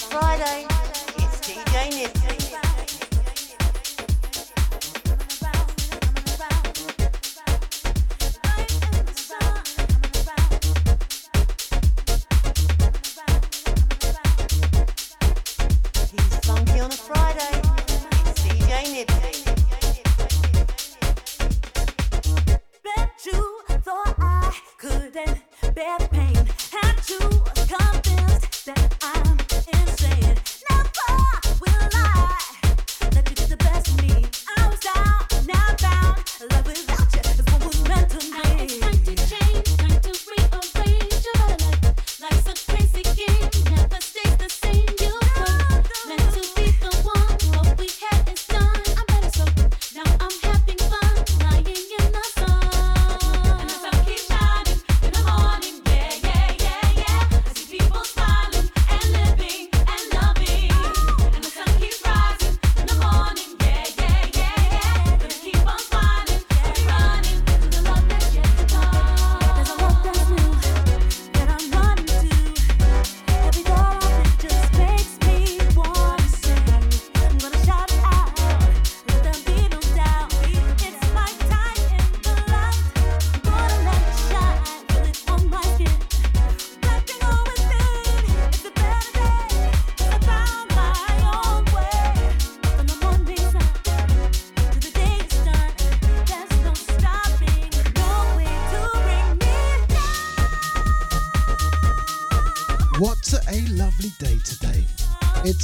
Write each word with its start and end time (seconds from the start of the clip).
a 0.00 0.67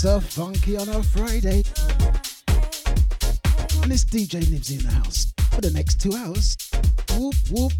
funky 0.04 0.76
on 0.76 0.86
a 0.90 1.02
Friday. 1.02 1.62
And 3.82 3.90
this 3.90 4.04
DJ 4.04 4.50
lives 4.50 4.70
in 4.70 4.82
the 4.82 4.92
house 4.92 5.32
for 5.50 5.62
the 5.62 5.70
next 5.70 5.98
two 5.98 6.12
hours. 6.14 6.58
Whoop, 7.16 7.34
whoop. 7.50 7.72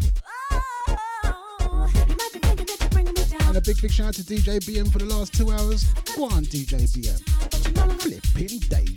And 3.47 3.57
a 3.57 3.61
big, 3.61 3.79
big 3.79 3.91
shout 3.91 4.07
out 4.07 4.13
to 4.15 4.23
DJ 4.23 4.59
BM 4.59 4.91
for 4.91 4.97
the 4.97 5.05
last 5.05 5.35
two 5.35 5.51
hours. 5.51 5.83
Go 6.15 6.25
on, 6.25 6.45
DJ 6.45 6.89
BM. 6.89 7.21
Flipping 8.01 8.59
Deja. 8.69 8.94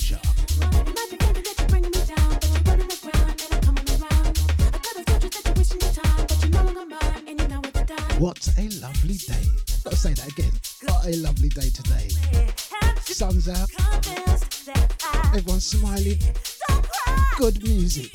Everyone's 15.58 15.66
smiling. 15.66 16.18
Good 17.36 17.62
music. 17.64 18.12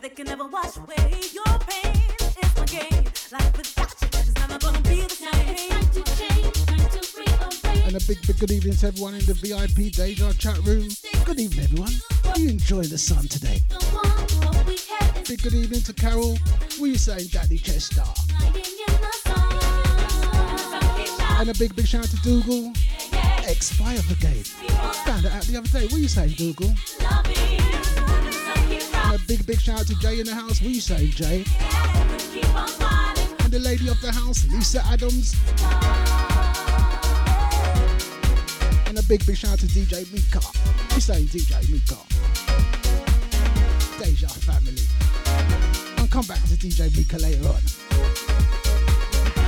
They 0.00 0.08
can 0.08 0.24
never 0.24 0.46
wash 0.46 0.78
away 0.78 1.20
your 1.30 1.44
pain. 1.44 1.92
It's 2.20 2.56
my 2.56 2.64
game. 2.64 3.04
Life 3.30 3.54
without 3.54 3.94
you 4.00 4.08
is 4.18 4.34
never 4.34 4.58
gonna 4.58 4.80
be 4.80 5.02
the 5.02 5.10
same. 5.10 5.58
And 7.84 7.96
a 7.96 8.00
big, 8.06 8.26
big 8.26 8.38
good 8.38 8.50
evening 8.50 8.76
to 8.76 8.86
everyone 8.86 9.14
in 9.14 9.26
the 9.26 9.34
VIP 9.34 9.92
Deja 9.92 10.32
chat 10.32 10.56
room. 10.64 10.88
Good 11.26 11.38
evening, 11.38 11.64
everyone. 11.64 11.92
Are 12.32 12.38
you 12.38 12.48
enjoying 12.48 12.88
the 12.88 12.96
sun 12.96 13.28
today? 13.28 13.60
Big 15.28 15.42
good 15.42 15.54
evening 15.54 15.82
to 15.82 15.92
Carol. 15.92 16.38
What 16.78 16.80
are 16.80 16.86
you 16.86 16.96
saying, 16.96 17.28
Daddy 17.30 17.58
Chester? 17.58 18.04
And 21.40 21.50
a 21.50 21.54
big, 21.58 21.76
big 21.76 21.86
shout 21.86 22.04
out 22.04 22.10
to 22.10 22.16
Dougal. 22.22 22.72
Expire 23.46 24.00
Brigade. 24.06 24.48
Found 25.04 25.24
it 25.24 25.32
out 25.32 25.42
the 25.44 25.56
other 25.58 25.68
day. 25.68 25.86
What 25.86 26.00
you 26.00 26.08
saying, 26.08 26.34
Google? 26.36 26.74
And 29.04 29.14
a 29.14 29.18
big, 29.26 29.46
big 29.46 29.60
shout 29.60 29.80
out 29.80 29.86
to 29.86 29.98
Jay 29.98 30.20
in 30.20 30.26
the 30.26 30.34
house. 30.34 30.60
What 30.60 30.70
you 30.70 30.80
saying, 30.80 31.10
Jay? 31.12 31.44
And 33.40 33.52
the 33.52 33.58
lady 33.58 33.88
of 33.88 34.00
the 34.00 34.12
house, 34.12 34.46
Lisa 34.48 34.84
Adams. 34.86 35.34
And 38.86 38.98
a 38.98 39.02
big, 39.02 39.24
big 39.26 39.36
shout 39.36 39.52
out 39.52 39.58
to 39.60 39.66
DJ 39.66 40.10
Mika. 40.12 40.40
What 40.40 40.94
you 40.94 41.00
saying, 41.00 41.26
DJ 41.26 41.70
Mika? 41.70 41.96
Deja 43.98 44.28
family. 44.28 44.82
I'll 45.98 46.08
come 46.08 46.26
back 46.26 46.42
to 46.42 46.56
DJ 46.56 46.94
Mika 46.96 47.16
later 47.18 47.48
on. 47.48 47.62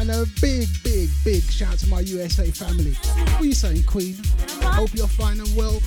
And 0.00 0.10
a 0.10 0.24
big, 0.40 0.68
big, 0.82 1.10
big 1.24 1.42
shout 1.42 1.78
to 1.78 1.86
my 1.88 2.00
USA 2.00 2.50
family. 2.50 2.94
What 3.36 3.44
you 3.44 3.52
saying, 3.52 3.82
Queen? 3.84 4.16
Hope 4.62 4.90
you're 4.94 5.06
fine 5.06 5.40
and 5.40 5.56
well. 5.56 5.80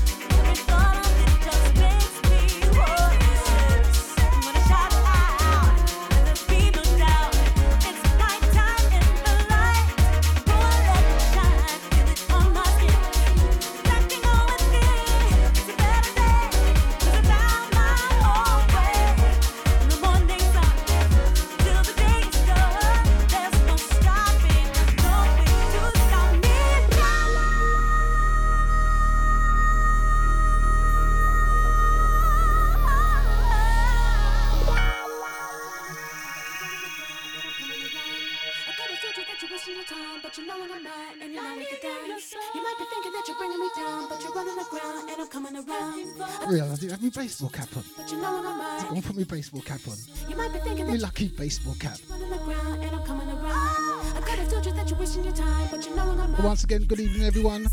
Baseball 47.33 47.49
cap 47.49 47.77
on. 47.77 47.83
Go 48.89 48.95
on, 48.95 49.01
put 49.01 49.15
my 49.17 49.23
baseball 49.23 49.61
cap 49.61 49.79
on. 49.87 49.97
You 50.29 50.35
might 50.35 50.53
be 50.53 50.59
thinking 50.59 50.87
my 50.87 50.97
lucky 50.97 51.29
baseball 51.29 51.75
cap. 51.79 51.97
Once 56.43 56.63
again, 56.63 56.83
good 56.83 56.99
evening, 56.99 57.23
everyone. 57.25 57.67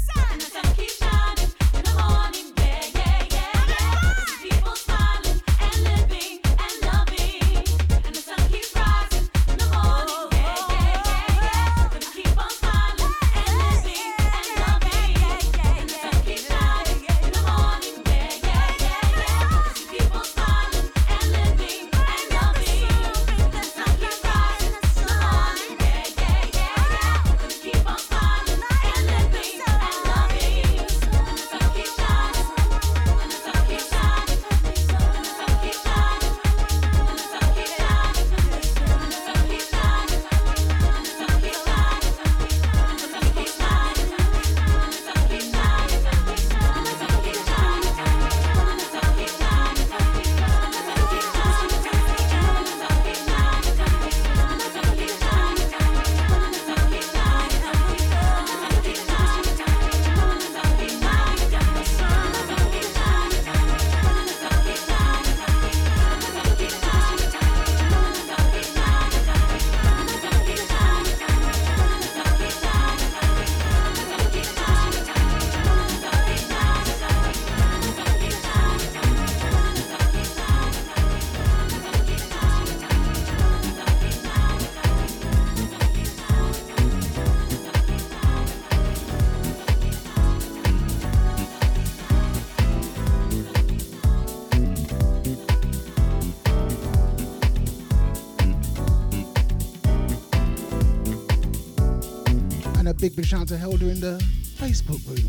Big 103.11 103.17
big 103.17 103.27
shout 103.27 103.49
to 103.49 103.59
Helder 103.59 103.91
in 103.91 103.99
the 103.99 104.23
Facebook 104.55 105.05
room. 105.09 105.29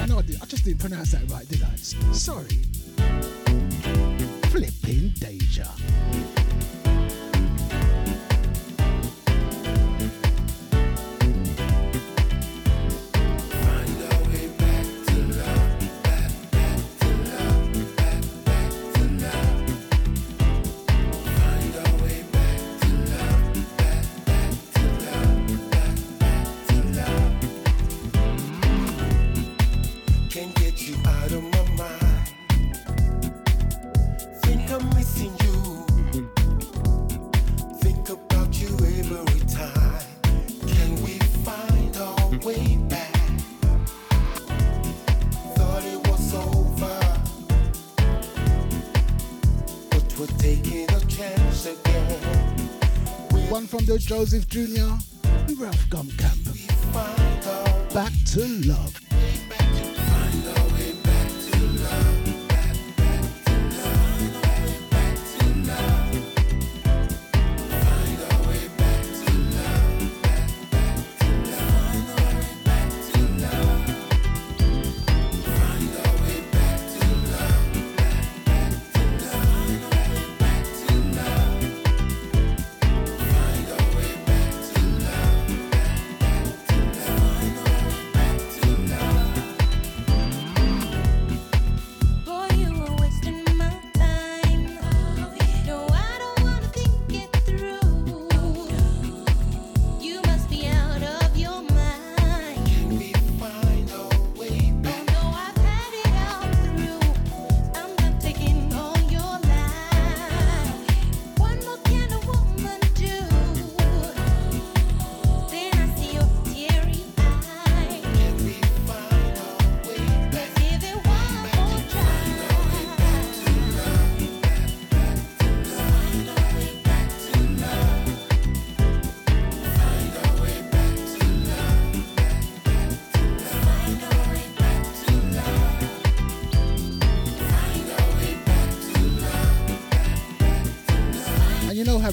I 0.00 0.06
know 0.06 0.18
I, 0.18 0.22
did, 0.22 0.40
I 0.40 0.46
just 0.46 0.64
didn't 0.64 0.80
pronounce 0.80 1.12
that 1.12 1.30
right, 1.30 1.46
did 1.46 1.62
I? 1.62 1.74
Sorry. 1.76 2.46
Joseph 54.06 54.46
Jr., 54.46 54.86
and 55.24 55.58
Ralf 55.58 55.90
Gum 55.90 56.08
camp. 56.16 56.38
Back 57.92 58.12
to 58.26 58.46
love. 58.64 58.95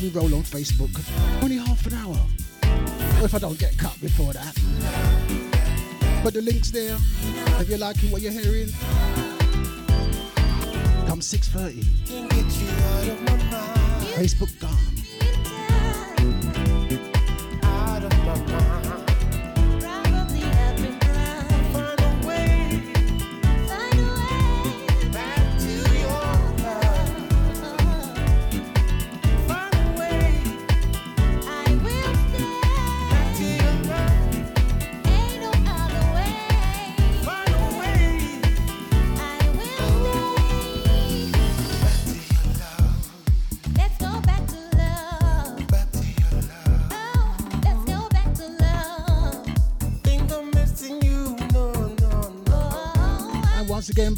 We 0.02 0.10
roll 0.10 0.34
on 0.34 0.44
Facebook. 0.44 0.90
Only 1.44 1.58
half 1.58 1.86
an 1.86 1.94
hour. 1.94 2.18
If 3.24 3.36
I 3.36 3.40
don't 3.40 3.60
get 3.60 3.78
cut 3.78 4.00
before 4.02 4.34
that. 4.34 4.56
But 6.24 6.34
the 6.34 6.42
link's 6.42 6.72
there. 6.72 6.98
If 7.60 7.70
you're 7.70 7.78
liking 7.78 8.10
what 8.12 8.22
you're 8.22 8.32
hearing, 8.32 8.70
come 11.06 11.20
6.30. 11.20 11.84
Facebook 14.16 14.60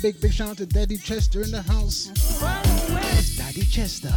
big, 0.06 0.22
big 0.22 0.32
shout 0.32 0.50
out 0.50 0.58
to 0.58 0.68
Daddy 0.68 0.98
Chester 0.98 1.42
in 1.42 1.50
the 1.50 1.64
house. 1.64 2.12
It's 3.18 3.38
Daddy 3.38 3.66
Chester. 3.66 4.14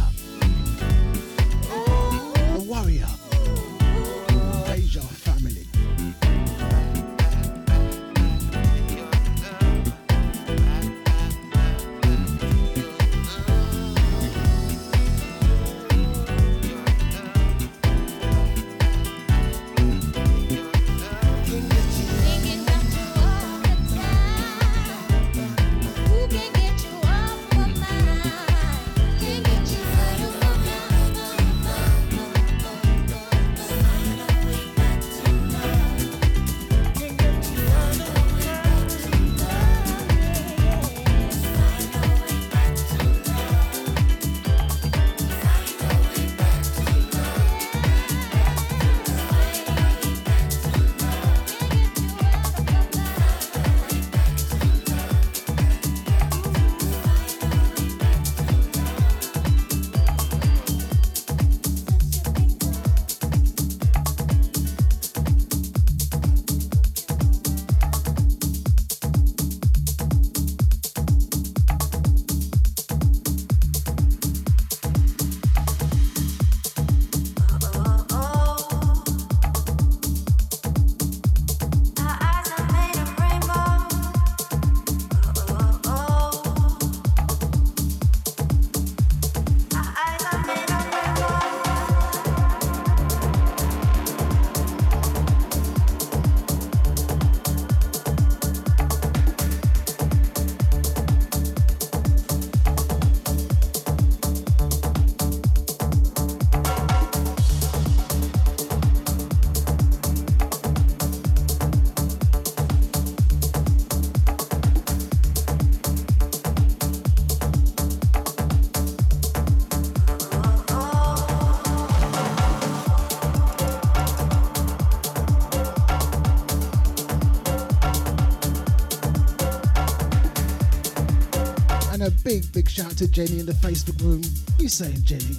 Shout 132.79 132.95
to 132.95 133.11
Jenny 133.11 133.41
in 133.41 133.45
the 133.45 133.51
Facebook 133.51 134.01
room. 134.01 134.21
What 134.21 134.61
you 134.61 134.69
saying, 134.69 135.03
Jenny? 135.03 135.35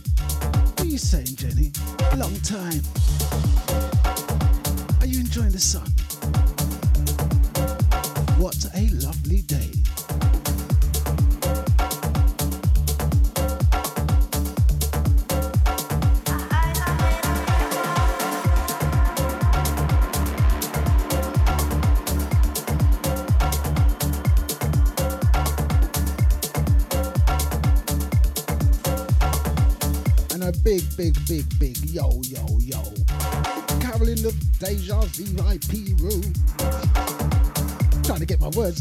What 0.76 0.86
you 0.86 0.98
saying, 0.98 1.36
Jenny? 1.36 1.72
Long 2.18 2.36
time. 2.40 2.82
Are 5.00 5.06
you 5.06 5.20
enjoying 5.20 5.52
the 5.52 5.58
sun? 5.58 5.86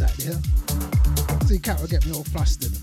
Out 0.02 0.12
here. 0.12 0.40
See, 1.46 1.60
Carol 1.60 1.88
get 1.88 2.06
me 2.06 2.14
all 2.14 2.24
flustered. 2.24 2.79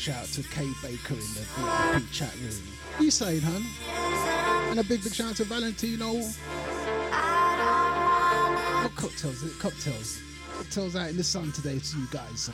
Shout 0.00 0.22
out 0.22 0.28
to 0.28 0.42
Kay 0.44 0.66
Baker 0.80 1.12
in 1.12 1.20
the 1.20 1.44
VIP 1.56 2.10
chat 2.10 2.34
room. 2.36 2.62
You 3.00 3.10
saying, 3.10 3.42
hun? 3.42 3.62
And 4.70 4.80
a 4.80 4.84
big, 4.84 5.04
big 5.04 5.12
shout 5.12 5.32
out 5.32 5.36
to 5.36 5.44
Valentino. 5.44 6.14
What 8.80 8.96
cocktails? 8.96 9.44
Cocktails. 9.58 10.22
Cocktails 10.56 10.96
out 10.96 11.10
in 11.10 11.18
the 11.18 11.24
sun 11.24 11.52
today 11.52 11.78
to 11.78 11.98
you 11.98 12.06
guys. 12.10 12.48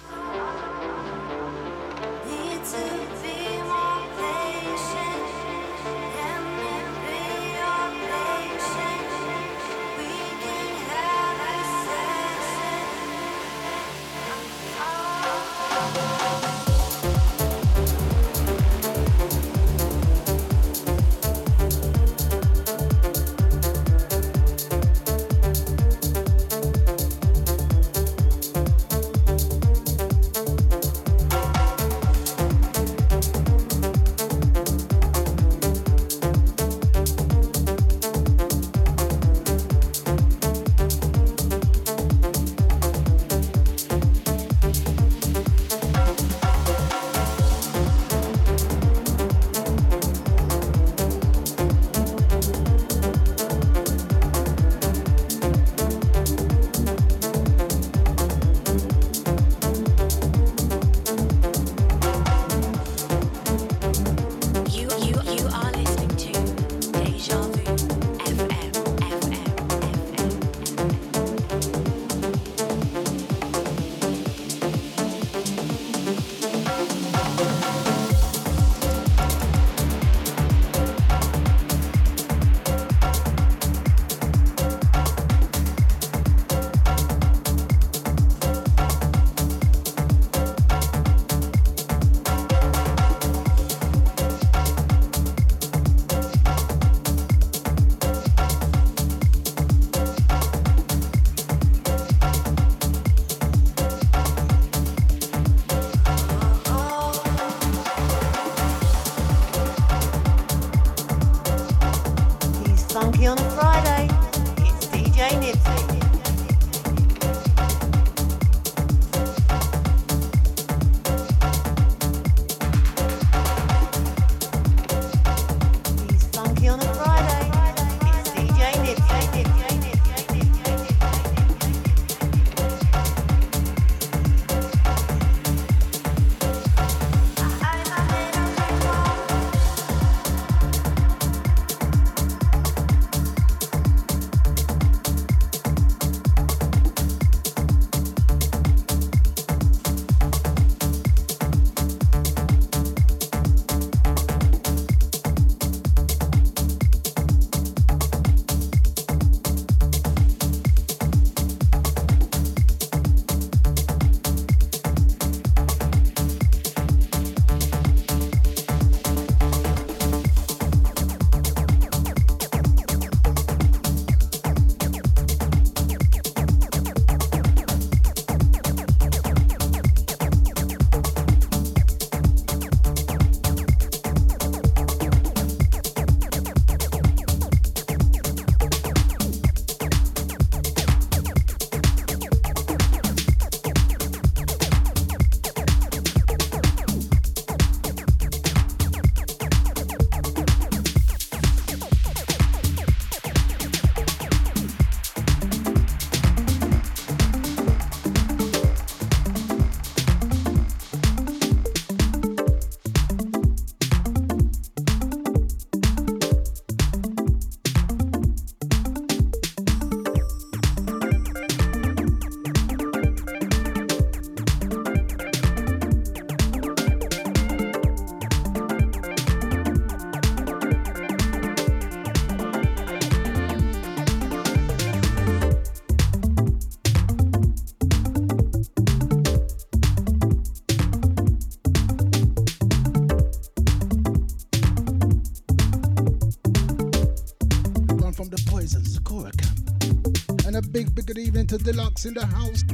Good 251.06 251.18
evening 251.18 251.46
to 251.46 251.56
Deluxe 251.56 252.04
in 252.04 252.14
the 252.14 252.26
house. 252.26 252.64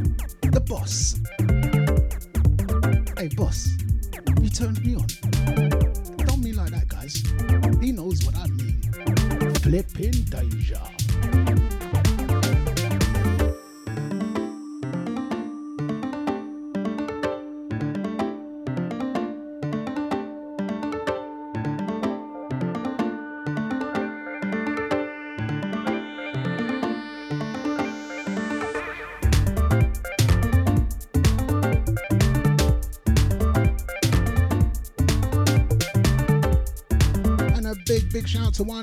The 0.41 0.61
boss. 0.61 1.21
Hey, 3.19 3.29
boss, 3.37 3.77
you 4.41 4.49
turned 4.49 4.83
me 4.83 4.92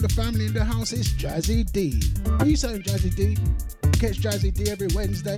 of 0.03 0.07
the 0.07 0.21
family 0.21 0.45
in 0.45 0.53
the 0.53 0.63
house. 0.63 0.93
It's 0.93 1.09
Jazzy 1.09 1.69
D. 1.71 2.01
Are 2.39 2.45
you 2.45 2.55
saying, 2.55 2.83
Jazzy 2.83 3.13
D? 3.15 3.35
Catch 3.99 4.19
Jazzy 4.19 4.53
D 4.53 4.69
every 4.69 4.88
Wednesday. 4.93 5.38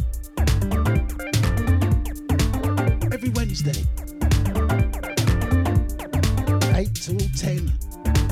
Every 3.11 3.29
Wednesday. 3.29 3.81
8 6.75 6.93
till 6.93 7.19
10. 7.37 7.71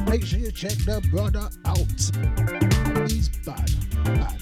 Make 0.08 0.26
sure 0.26 0.40
you 0.40 0.52
check 0.52 0.78
the 0.86 1.02
brother 1.10 1.50
out. 1.66 3.10
He's 3.10 3.30
bad, 3.30 3.72
bad, 4.04 4.40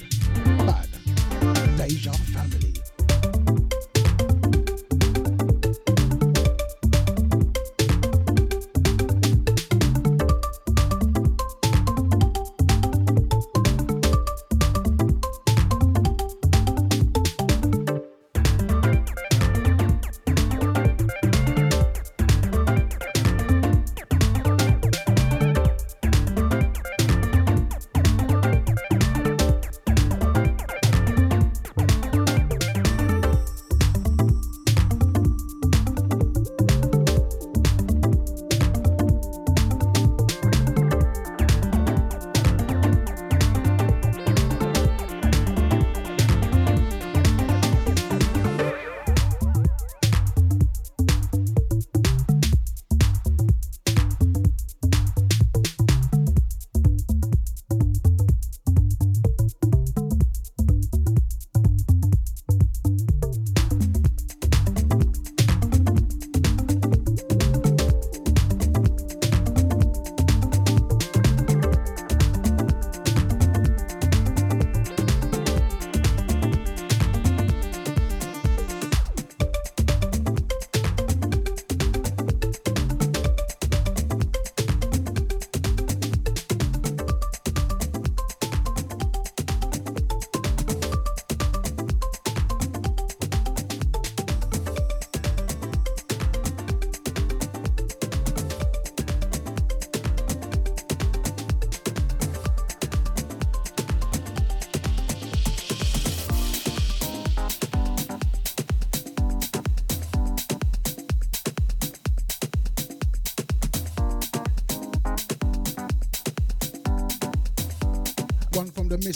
bad. 0.65 1.77
Deja 1.77 2.11
family. 2.11 2.76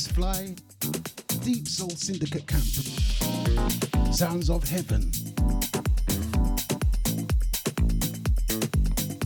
Miss 0.01 0.11
Fly, 0.13 0.55
Deep 1.43 1.67
Soul 1.67 1.91
Syndicate 1.91 2.47
Camp, 2.47 2.63
Sounds 4.11 4.49
of 4.49 4.67
Heaven. 4.67 5.11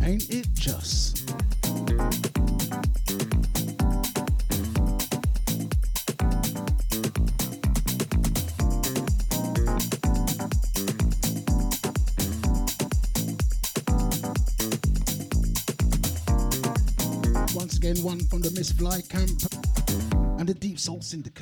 Ain't 0.04 0.30
it 0.30 0.54
just? 0.54 1.32
Once 17.56 17.78
again, 17.78 17.96
one 18.04 18.20
from 18.26 18.42
the 18.42 18.52
Miss 18.54 18.74
Fly 18.74 19.00
camp 19.08 19.35
Deep 20.60 20.80
Soul 20.80 21.02
Syndicate. 21.02 21.35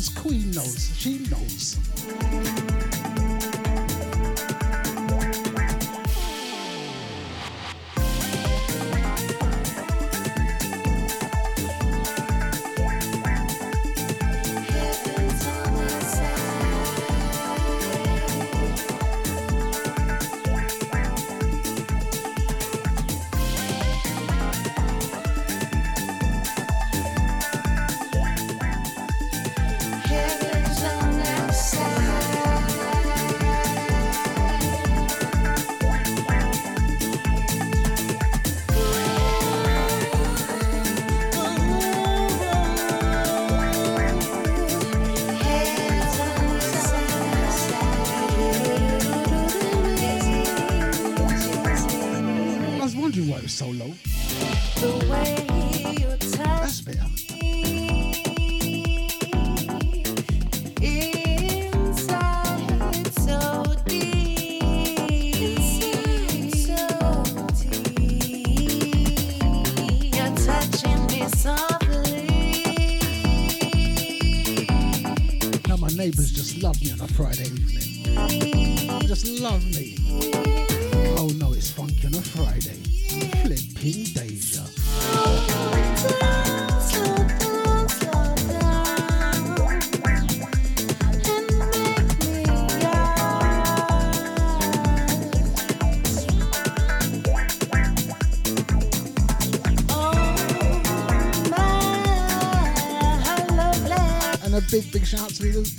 Knows, 0.00 0.08
Queen 0.08 0.50
knows, 0.52 0.90
she 0.96 1.18
knows. 1.30 1.79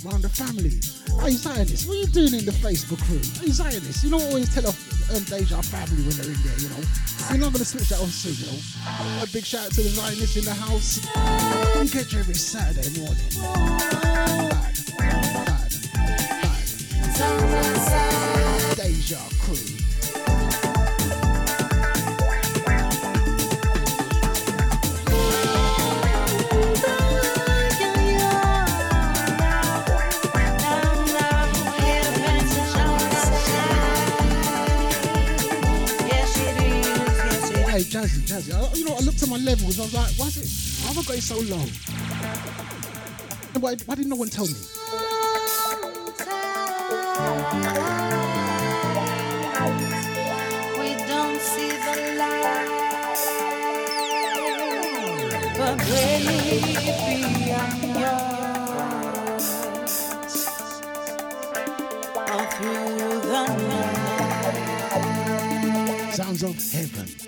Around 0.04 0.22
the 0.22 0.28
family. 0.28 0.78
Are 1.18 1.28
Hey 1.28 1.36
Zionist, 1.36 1.88
what 1.88 1.96
are 1.96 2.00
you 2.00 2.06
doing 2.06 2.34
in 2.34 2.44
the 2.44 2.52
Facebook 2.52 3.00
room? 3.10 3.22
Hey 3.40 3.50
Zionist, 3.50 4.04
you 4.04 4.10
don't 4.10 4.22
always 4.22 4.52
tell 4.54 4.66
off 4.66 4.78
um, 5.10 5.22
Deja 5.24 5.60
family 5.62 6.02
when 6.04 6.16
they're 6.16 6.26
in 6.26 6.42
there, 6.42 6.58
you 6.58 6.68
know. 6.68 6.82
We're 7.30 7.38
not 7.38 7.52
going 7.52 7.64
to 7.64 7.64
switch 7.64 7.88
that 7.90 8.00
on 8.00 8.08
soon, 8.08 8.34
you 8.38 8.46
know. 8.52 9.22
A 9.22 9.26
big 9.32 9.44
shout 9.44 9.66
out 9.66 9.72
to 9.72 9.82
the 9.82 9.88
Zionists 9.88 10.36
in 10.36 10.44
the 10.44 10.54
house. 10.54 11.00
We 11.78 11.88
get 11.88 12.12
you 12.12 12.20
every 12.20 12.34
Saturday 12.34 12.98
morning. 12.98 13.71
It? 41.02 41.08
Why 41.08 41.16
have 41.16 41.18
I 41.18 41.18
got 41.18 41.18
it 41.18 41.22
so 41.22 41.36
low? 41.54 41.66
Why, 43.60 43.76
why 43.86 43.94
did 43.94 44.06
no 44.06 44.16
one 44.16 44.28
tell 44.28 44.46
me? 44.46 44.54
We 50.78 50.94
don't 51.06 51.40
see 51.40 51.70
the 51.70 51.96
light, 52.18 52.68
but 55.56 55.78
baby, 55.78 56.76
I'm 57.52 57.72
yours. 58.00 59.46
All 62.16 62.46
through 62.46 63.20
the 63.20 63.44
night. 63.68 64.08
Sounds 66.14 66.42
of 66.42 66.56
heaven. 66.72 67.21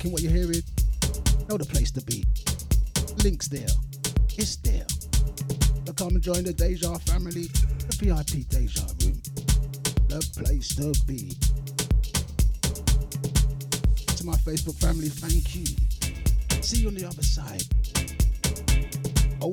Liking 0.00 0.12
what 0.12 0.22
you're 0.22 0.32
hearing? 0.32 0.62
Know 1.50 1.58
the 1.58 1.66
place 1.66 1.90
to 1.90 2.00
be. 2.00 2.24
Links 3.22 3.48
there. 3.48 3.68
It's 4.38 4.56
there. 4.56 4.86
So 5.84 5.92
come 5.92 6.14
and 6.14 6.22
join 6.22 6.42
the 6.42 6.54
Deja 6.54 6.96
family, 7.00 7.48
the 7.84 7.96
VIP 8.00 8.48
Deja 8.48 8.86
room. 9.04 9.20
The 10.08 10.20
place 10.40 10.74
to 10.76 10.94
be. 11.04 11.36
To 14.16 14.24
my 14.24 14.36
Facebook 14.36 14.80
family, 14.80 15.08
thank 15.08 15.54
you. 15.54 15.66
See 16.62 16.80
you 16.80 16.88
on 16.88 16.94
the 16.94 17.04
other 17.04 17.22
side. 17.22 17.64
Oh, 19.42 19.52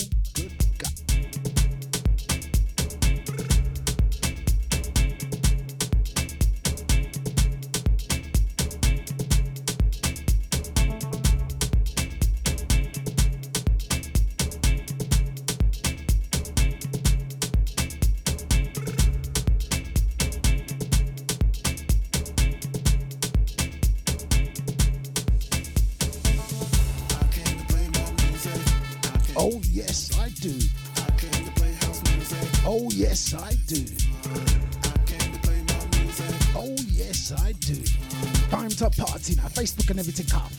and 39.89 39.99
everything 39.99 40.35
off. 40.35 40.56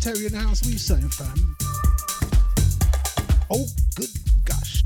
Terry 0.00 0.24
in 0.24 0.32
the 0.32 0.38
house. 0.38 0.62
What 0.62 0.72
you 0.72 0.78
saying, 0.78 1.10
fam? 1.10 1.56
Oh, 3.50 3.66
good 3.96 4.08
gosh. 4.46 4.82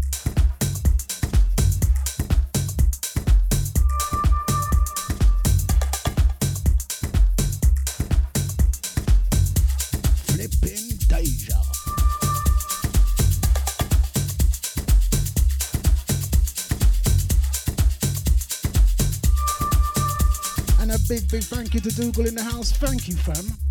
And 20.80 20.92
a 20.92 20.98
big, 21.08 21.30
big 21.30 21.44
thank 21.44 21.72
you 21.72 21.80
to 21.80 21.88
Dougal 21.90 22.26
in 22.26 22.34
the 22.34 22.42
house. 22.42 22.72
Thank 22.72 23.06
you, 23.08 23.14
fam. 23.14 23.63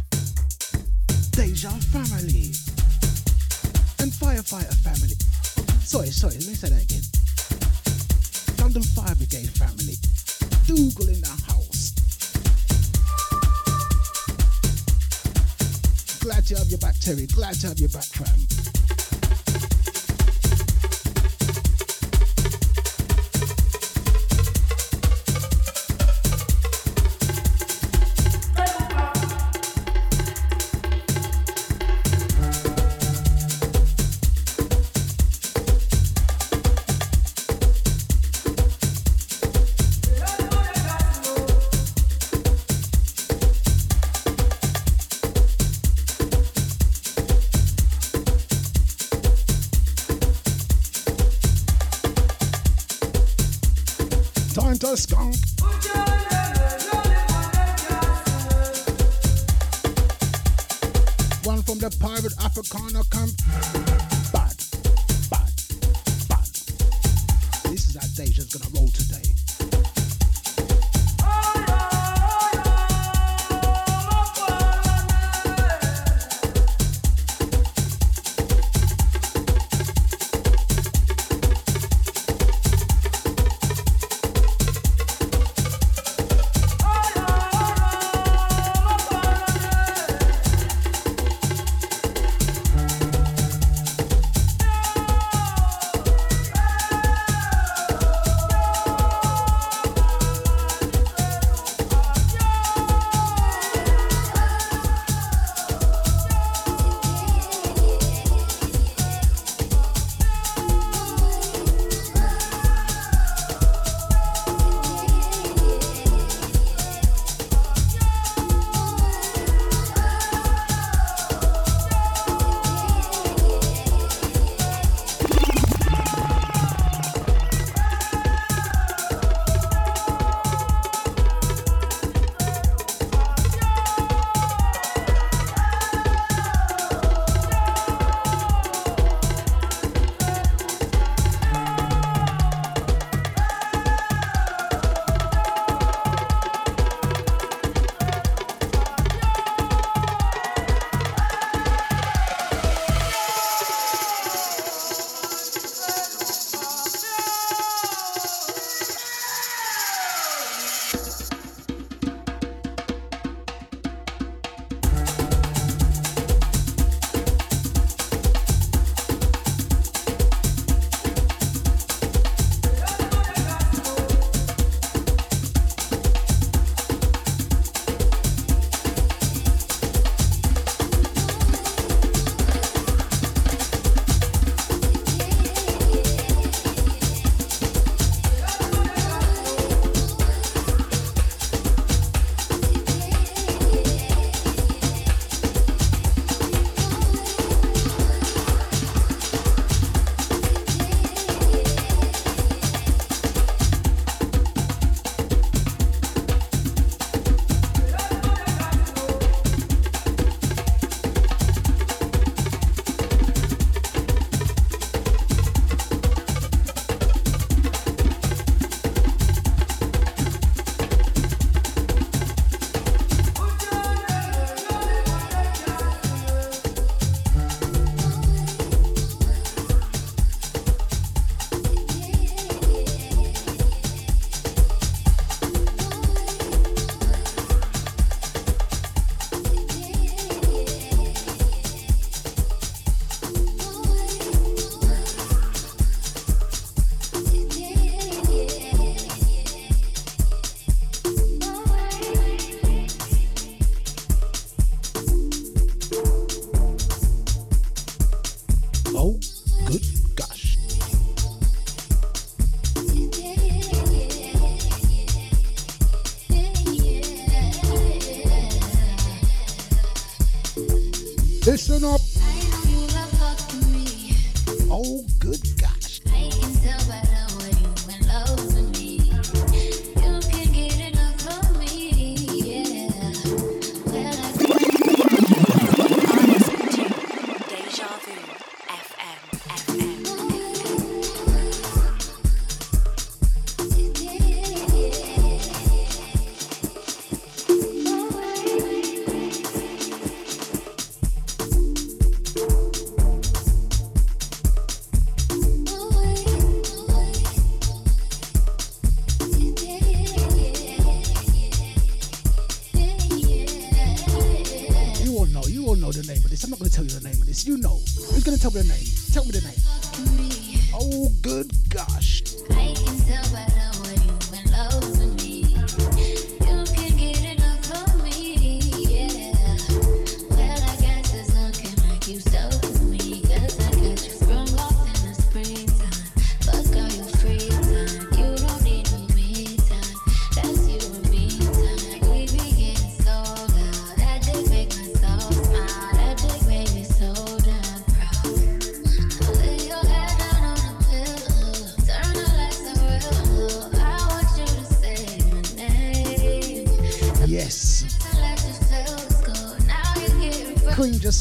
Deja 1.64 1.78
family 1.94 2.52
and 4.00 4.12
firefighter 4.12 4.76
family. 4.84 5.16
Sorry, 5.80 6.08
sorry, 6.08 6.34
let 6.34 6.48
me 6.48 6.56
say 6.56 6.68
that 6.68 6.84
again. 6.84 7.02
London 8.60 8.84
Fire 8.84 9.16
Brigade 9.16 9.48
family. 9.48 9.96
Dougal 10.68 11.08
in 11.08 11.22
the 11.22 11.30
house. 11.48 11.94
Glad 16.20 16.46
to 16.48 16.58
have 16.58 16.68
you 16.68 16.78
back, 16.80 17.00
Terry. 17.00 17.28
Glad 17.28 17.56
to 17.62 17.68
have 17.68 17.80
you 17.80 17.88
back, 17.88 18.04
fam. 18.12 18.53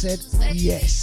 Said 0.02 0.20
yes. 0.56 1.01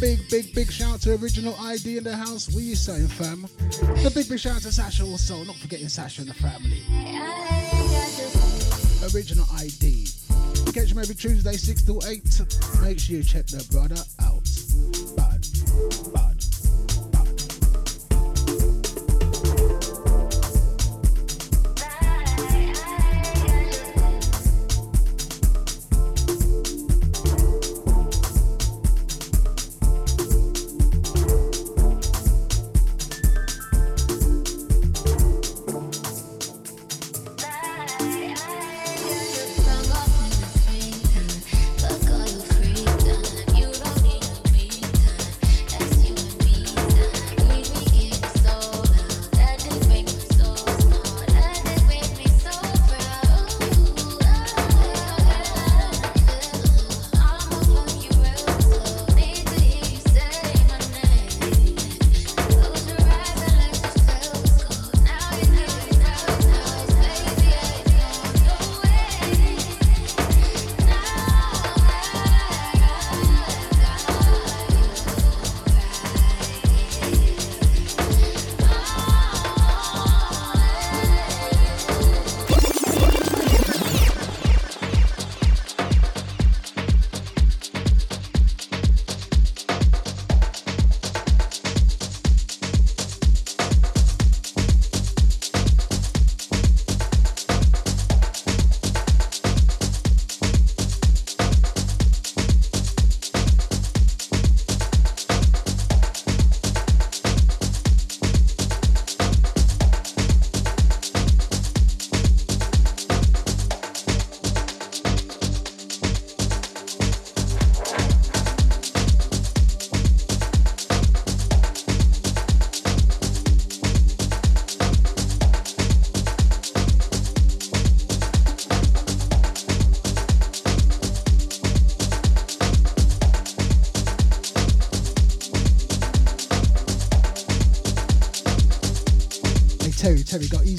Big, 0.00 0.28
big, 0.30 0.54
big 0.54 0.72
shout 0.72 0.94
out 0.94 1.00
to 1.02 1.14
Original 1.16 1.54
ID 1.60 1.98
in 1.98 2.04
the 2.04 2.16
house. 2.16 2.54
Are 2.56 2.60
you 2.60 2.74
saying, 2.74 3.08
fam? 3.08 3.42
The 4.02 4.10
big, 4.14 4.28
big 4.28 4.38
shout 4.38 4.56
out 4.56 4.62
to 4.62 4.72
Sasha 4.72 5.04
also. 5.04 5.44
Not 5.44 5.56
forgetting 5.56 5.88
Sasha 5.88 6.22
and 6.22 6.30
the 6.30 6.34
family. 6.34 6.82
Original 9.14 9.46
ID. 9.58 10.08
Catch 10.72 10.92
him 10.92 10.98
every 10.98 11.14
Tuesday, 11.14 11.52
6 11.52 11.82
to 11.82 12.00
8. 12.06 12.82
Make 12.82 12.98
sure 12.98 13.16
you 13.16 13.22
check 13.22 13.46
the 13.46 13.66
brother 13.70 13.96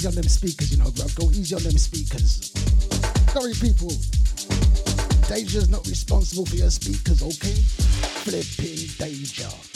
easy 0.02 0.08
on 0.08 0.16
them 0.16 0.28
speakers, 0.28 0.72
you 0.72 0.78
know, 0.78 0.90
bro. 0.92 1.06
Go 1.16 1.30
easy 1.30 1.56
on 1.56 1.62
them 1.62 1.78
speakers. 1.78 2.52
Sorry, 3.34 3.54
people. 3.54 3.92
Deja's 5.28 5.70
not 5.70 5.86
responsible 5.86 6.46
for 6.48 6.56
your 6.56 6.72
speakers, 6.72 7.22
okay? 7.22 7.62
Flipping 8.24 8.88
Deja. 8.98 9.71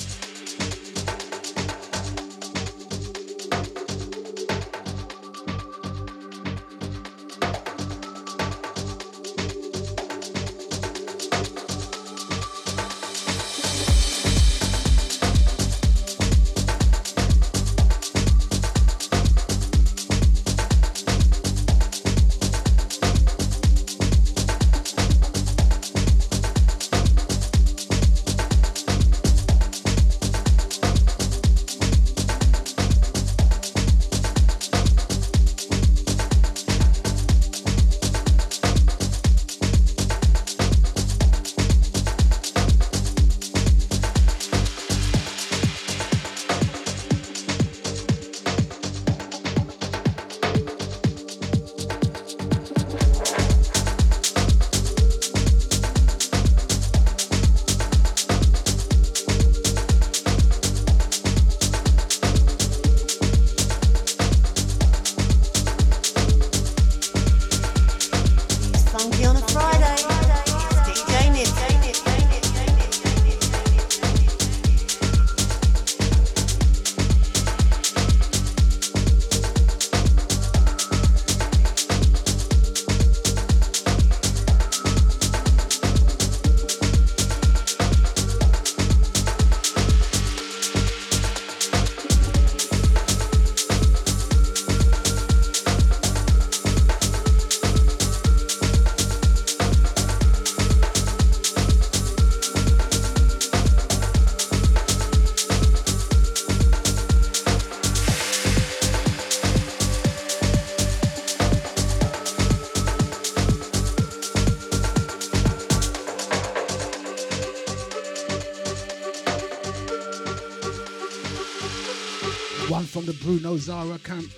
Zarra 123.58 123.98
camp. 124.04 124.30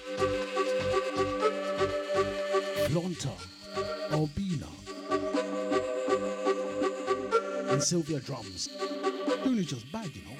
Plonta, 2.89 3.32
Albina, 4.11 4.68
and 7.72 7.82
Sylva 7.84 8.20
Drums. 8.20 8.70
Bruno's 9.43 9.65
just 9.65 9.91
bad, 9.91 10.09
you 10.15 10.22
know. 10.24 10.36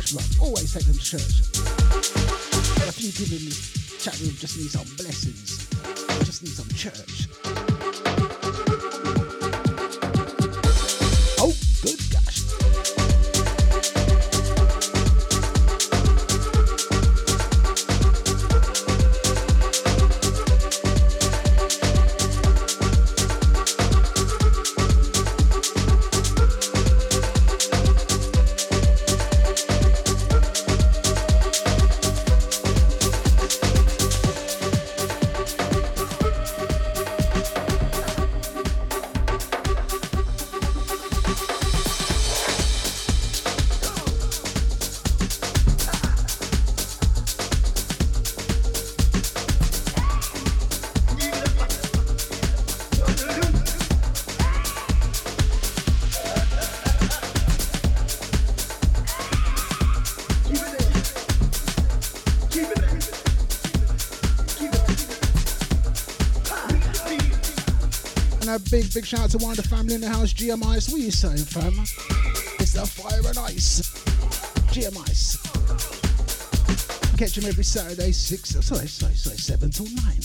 Church, 0.00 0.38
bro. 0.38 0.46
Always 0.46 0.72
take 0.72 0.84
them 0.84 0.94
to 0.94 1.00
church. 1.00 1.42
But 1.52 2.88
a 2.88 2.92
few 2.92 3.12
people 3.12 3.36
in 3.36 3.44
this 3.46 4.02
chat 4.02 4.18
room 4.20 4.34
just 4.36 4.56
need 4.56 4.70
some 4.70 4.86
blessings. 4.96 5.68
Just 6.24 6.42
need 6.42 6.52
some 6.52 6.68
church. 6.68 7.49
Big, 68.70 68.92
big 68.94 69.04
shout 69.04 69.20
out 69.20 69.30
to 69.30 69.38
one 69.38 69.50
of 69.50 69.56
the 69.56 69.68
family 69.68 69.94
in 69.94 70.00
the 70.00 70.08
house, 70.08 70.32
GMIs. 70.32 70.92
What 70.92 71.00
are 71.00 71.04
you 71.04 71.10
saying, 71.10 71.38
fam? 71.38 71.72
It's 72.60 72.72
the 72.72 72.86
fire 72.86 73.18
and 73.26 73.38
ice. 73.38 73.80
GMIs. 74.70 75.38
Catch 77.18 77.34
them 77.34 77.46
every 77.46 77.64
Saturday, 77.64 78.12
6, 78.12 78.48
sorry, 78.48 78.86
sorry, 78.86 79.14
sorry, 79.14 79.36
7 79.36 79.70
till 79.70 79.86
9. 79.86 80.19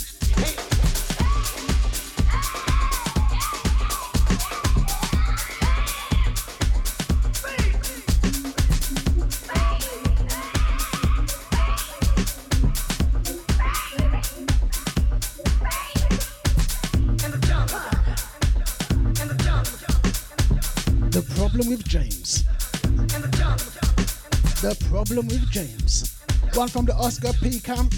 Problem 25.16 25.40
with 25.40 25.50
James. 25.50 26.14
One 26.56 26.68
from 26.68 26.86
the 26.86 26.94
Oscar 26.96 27.32
P 27.42 27.62
camp. 27.62 27.92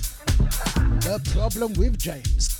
The 1.01 1.19
problem 1.33 1.73
with 1.73 1.97
James. 1.97 2.59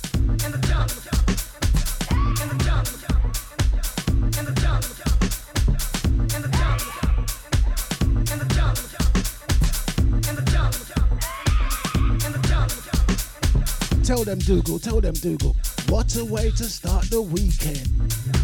Tell 14.02 14.24
them 14.24 14.38
Dougal, 14.40 14.80
tell 14.80 15.00
them 15.00 15.14
Dougal. 15.14 15.54
What 15.88 16.16
a 16.16 16.24
way 16.24 16.50
to 16.50 16.64
start 16.64 17.04
the 17.10 17.22
weekend. 17.22 18.37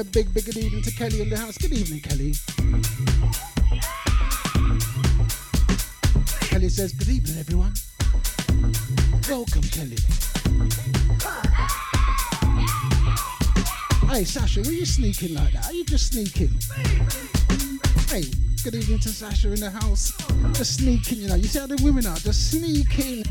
A 0.00 0.04
big, 0.04 0.32
big 0.32 0.46
good 0.46 0.56
evening 0.56 0.80
to 0.80 0.90
Kelly 0.92 1.20
in 1.20 1.28
the 1.28 1.36
house. 1.36 1.58
Good 1.58 1.72
evening, 1.72 2.00
Kelly. 2.00 2.32
Kelly 6.48 6.68
says, 6.70 6.92
Good 6.94 7.10
evening, 7.10 7.36
everyone. 7.38 7.74
Welcome, 9.28 9.60
Kelly. 9.60 9.98
Hey, 14.08 14.24
Sasha, 14.24 14.62
were 14.62 14.72
you 14.72 14.86
sneaking 14.86 15.34
like 15.34 15.52
that? 15.52 15.66
Are 15.66 15.74
you 15.74 15.84
just 15.84 16.12
sneaking? 16.12 16.48
Hey, 18.08 18.24
good 18.64 18.76
evening 18.76 19.00
to 19.00 19.10
Sasha 19.10 19.52
in 19.52 19.60
the 19.60 19.70
house. 19.70 20.16
Just 20.52 20.78
sneaking, 20.78 21.18
you 21.18 21.28
know. 21.28 21.34
You 21.34 21.44
see 21.44 21.58
how 21.58 21.66
the 21.66 21.78
women 21.82 22.06
are, 22.06 22.16
just 22.16 22.52
sneaking. 22.52 23.24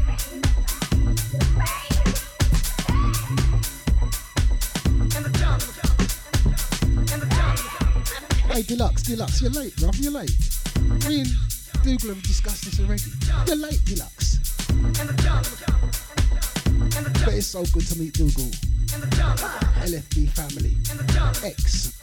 Hey, 8.60 8.66
Deluxe, 8.66 9.04
Deluxe, 9.04 9.42
you're 9.42 9.52
late, 9.52 9.74
bruv, 9.78 9.98
you're 10.04 10.12
late. 10.12 10.38
Me 11.08 11.22
and 11.22 11.30
Dougal 11.82 12.10
have 12.10 12.22
discussed 12.24 12.66
this 12.66 12.78
already. 12.82 13.04
You're 13.48 13.56
late, 13.56 13.80
Deluxe. 13.86 14.38
But 17.24 17.36
it's 17.36 17.48
so 17.48 17.64
good 17.72 17.88
to 17.88 17.98
meet 17.98 18.16
Dougal. 18.16 18.52
LFB 19.88 20.30
family. 20.32 20.76
X. 21.48 21.94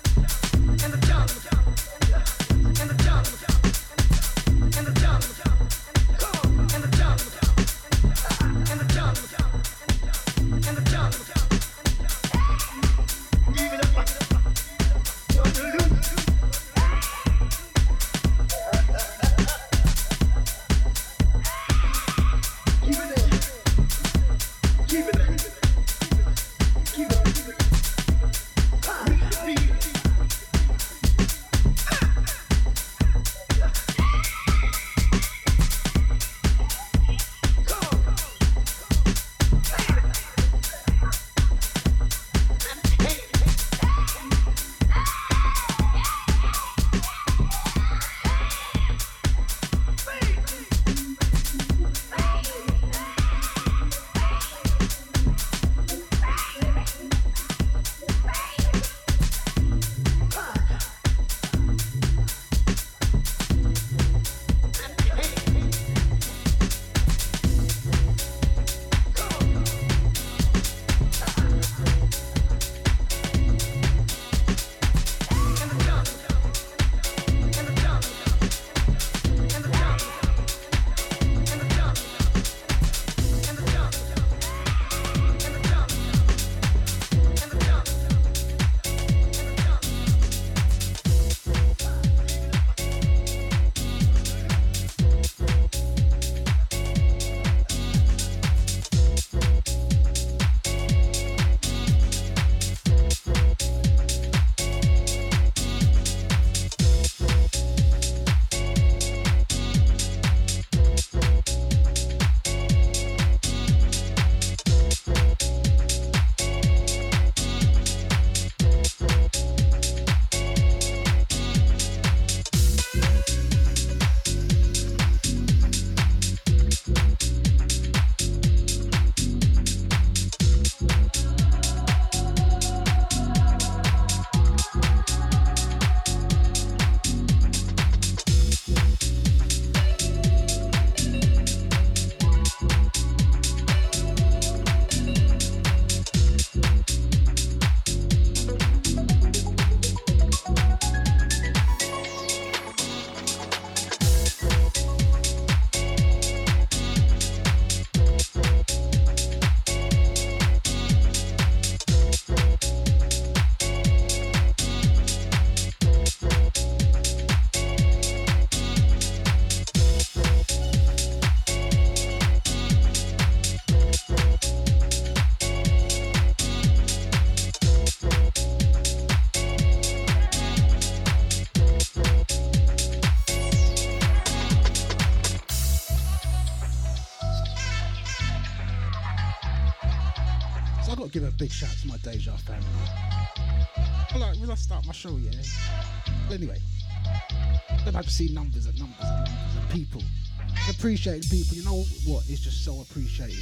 People, 201.07 201.57
you 201.57 201.63
know 201.63 201.85
what? 202.05 202.25
It's 202.29 202.41
just 202.41 202.65
so 202.65 202.81
appreciated. 202.81 203.39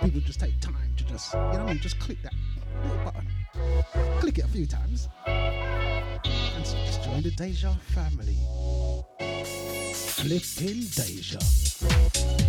People 0.00 0.20
just 0.20 0.38
take 0.38 0.60
time 0.60 0.94
to 0.96 1.04
just, 1.04 1.34
you 1.34 1.40
know 1.40 1.48
what 1.48 1.60
I 1.60 1.66
mean? 1.66 1.80
Just 1.80 1.98
click 1.98 2.18
that 2.22 2.32
little 2.84 3.04
button. 3.04 3.26
Click 4.20 4.38
it 4.38 4.44
a 4.44 4.48
few 4.48 4.64
times. 4.64 5.08
And 5.26 6.64
just 6.64 7.02
join 7.02 7.22
the 7.22 7.32
Deja 7.32 7.72
family. 7.88 8.38
Flipping 9.92 10.82
Deja. 10.94 12.39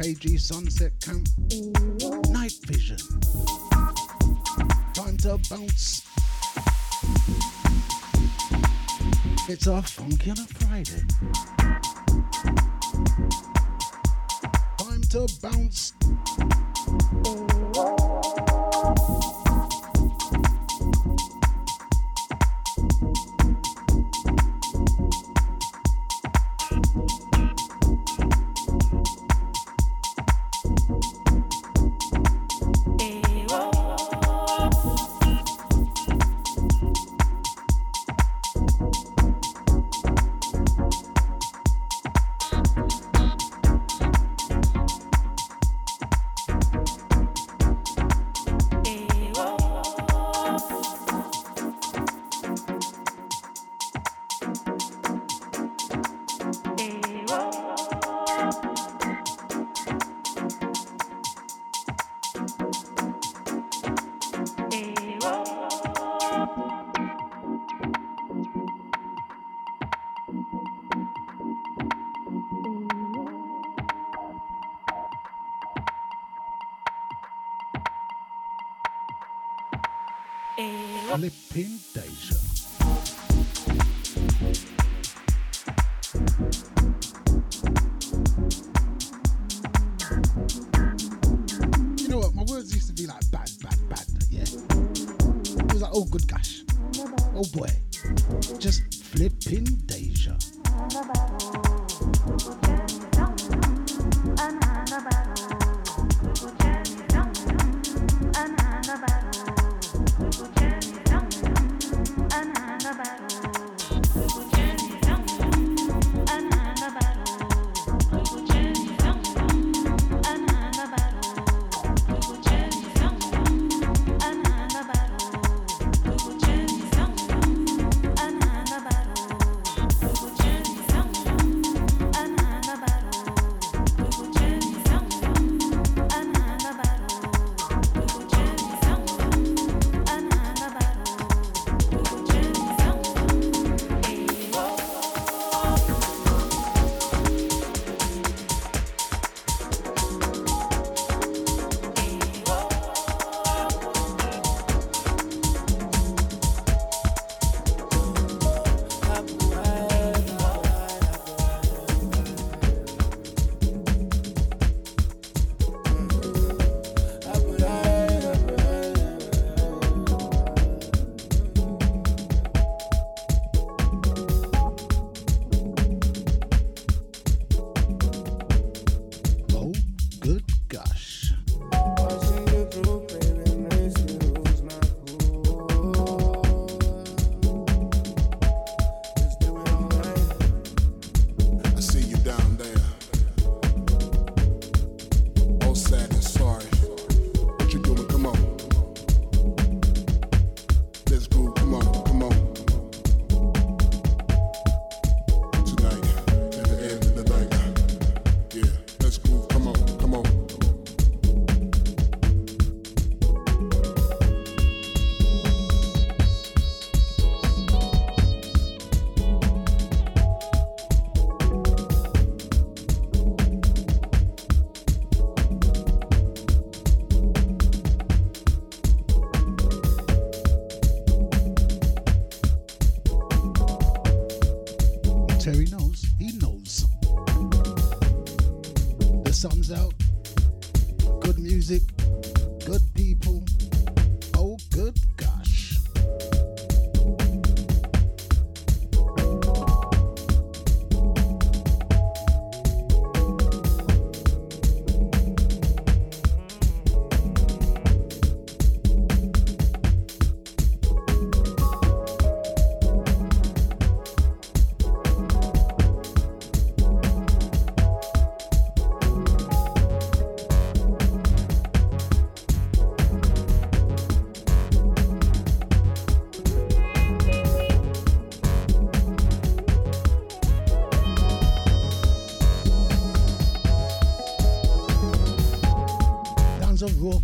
KG 0.00 0.40
Sunset 0.40 0.92
Camp. 1.02 1.28
Night 2.30 2.54
Vision. 2.64 2.96
Time 4.94 5.18
to 5.18 5.38
bounce. 5.50 6.06
It's 9.46 9.66
a 9.66 9.82
funky 9.82 10.30
on 10.30 10.38
a 10.38 10.46
Friday. 10.46 11.02
Time 14.78 15.02
to 15.10 15.28
bounce. 15.42 15.92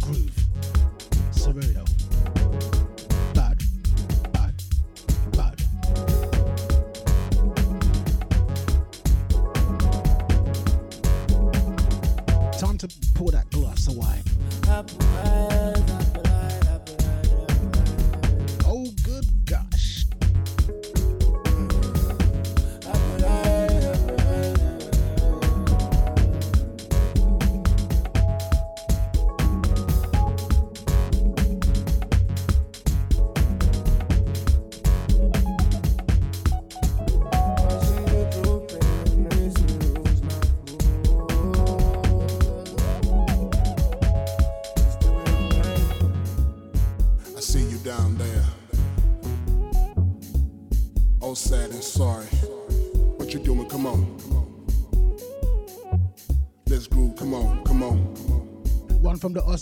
Groove. 0.01 0.36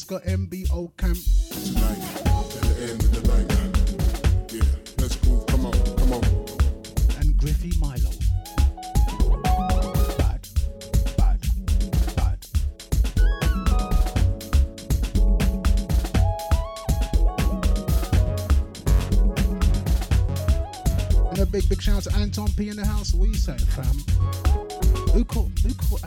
Oscar 0.04 0.20
MBO 0.28 0.94
camp. 0.98 1.16
Tonight, 1.48 1.98
at 2.26 2.60
the 2.60 2.76
end 2.90 3.02
of 3.04 3.10
the 3.14 3.22
night. 3.26 4.52
Yeah, 4.52 4.62
let's. 4.98 5.16
Come 5.46 5.64
on. 5.64 5.72
Come 5.96 6.12
on. 6.12 6.22
and 7.20 7.34
Griffith 7.38 7.78
Malo. 7.80 8.10
Bad, 10.18 10.46
bad, 11.16 11.40
bad. 12.16 12.38
And 21.30 21.38
a 21.38 21.46
big, 21.46 21.66
big 21.70 21.80
shout 21.80 21.96
out 21.96 22.02
to 22.02 22.14
Anton 22.16 22.48
P 22.58 22.68
in 22.68 22.76
the 22.76 22.84
house. 22.84 23.14
What 23.14 23.28
you 23.28 23.34
saying, 23.36 23.58
fam? 23.60 24.04
Who 25.14 25.24
caught, 25.24 25.48
who 25.60 25.72
caught 25.74 26.03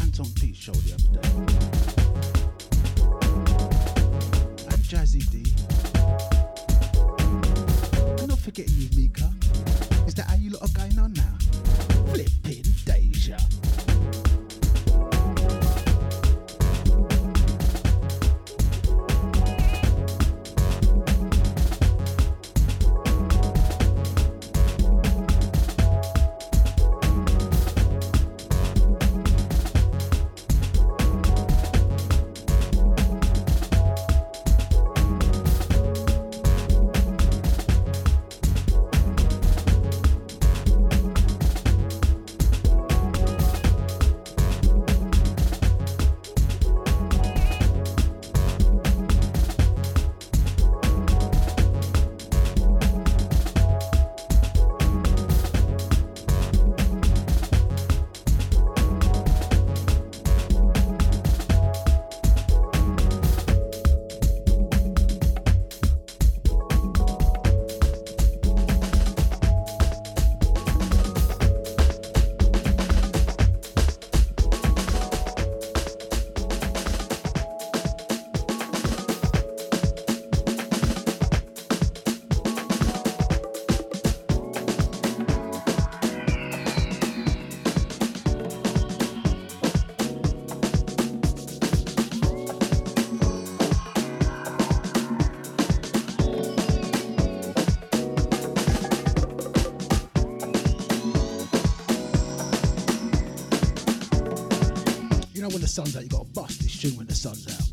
the 105.67 105.73
sun's 105.73 105.97
out, 105.97 106.03
you 106.03 106.09
gotta 106.09 106.23
bust 106.23 106.61
this 106.61 106.79
tune 106.79 106.95
when 106.95 107.07
the 107.07 107.13
sun's 107.13 107.45
out. 107.47 107.67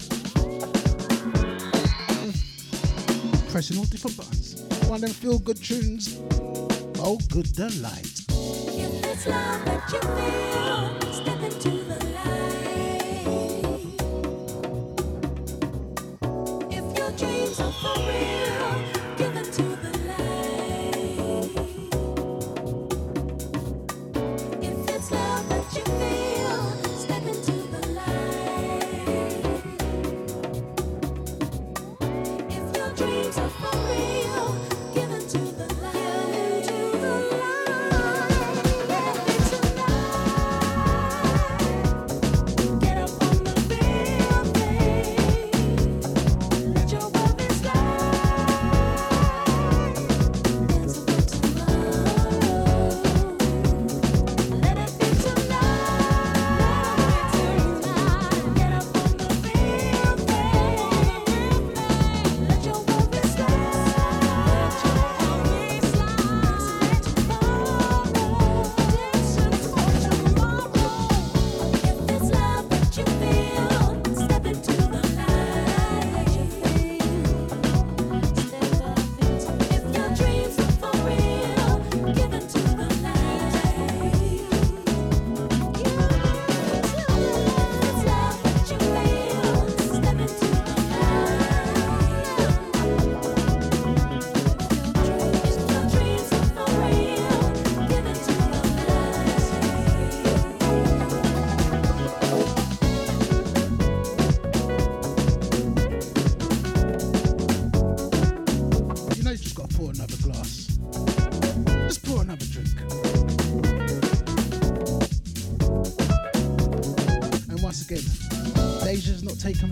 Pressing 3.52 3.78
all 3.78 3.84
different 3.84 4.16
buttons. 4.16 4.60
One 4.88 4.96
of 4.96 5.02
them 5.02 5.10
feel 5.10 5.38
good 5.38 5.62
tunes. 5.62 6.18
Oh, 6.98 7.20
good 7.30 7.52
delight. 7.52 8.20
If 8.30 9.04
it's 9.04 9.26
love 9.28 9.64
that 9.64 9.92
you 9.92 10.00
feel, 10.00 11.12
step 11.12 11.40
into 11.40 11.70
the 11.84 11.98
light. 12.16 13.26
If 16.72 16.98
your 16.98 17.10
dreams 17.12 17.60
are 17.60 18.03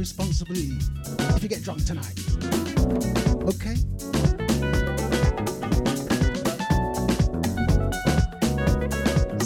responsibly 0.03 0.73
if 1.37 1.45
you 1.45 1.49
get 1.49 1.63
drunk 1.63 1.85
tonight. 1.87 2.19
Okay? 3.47 3.77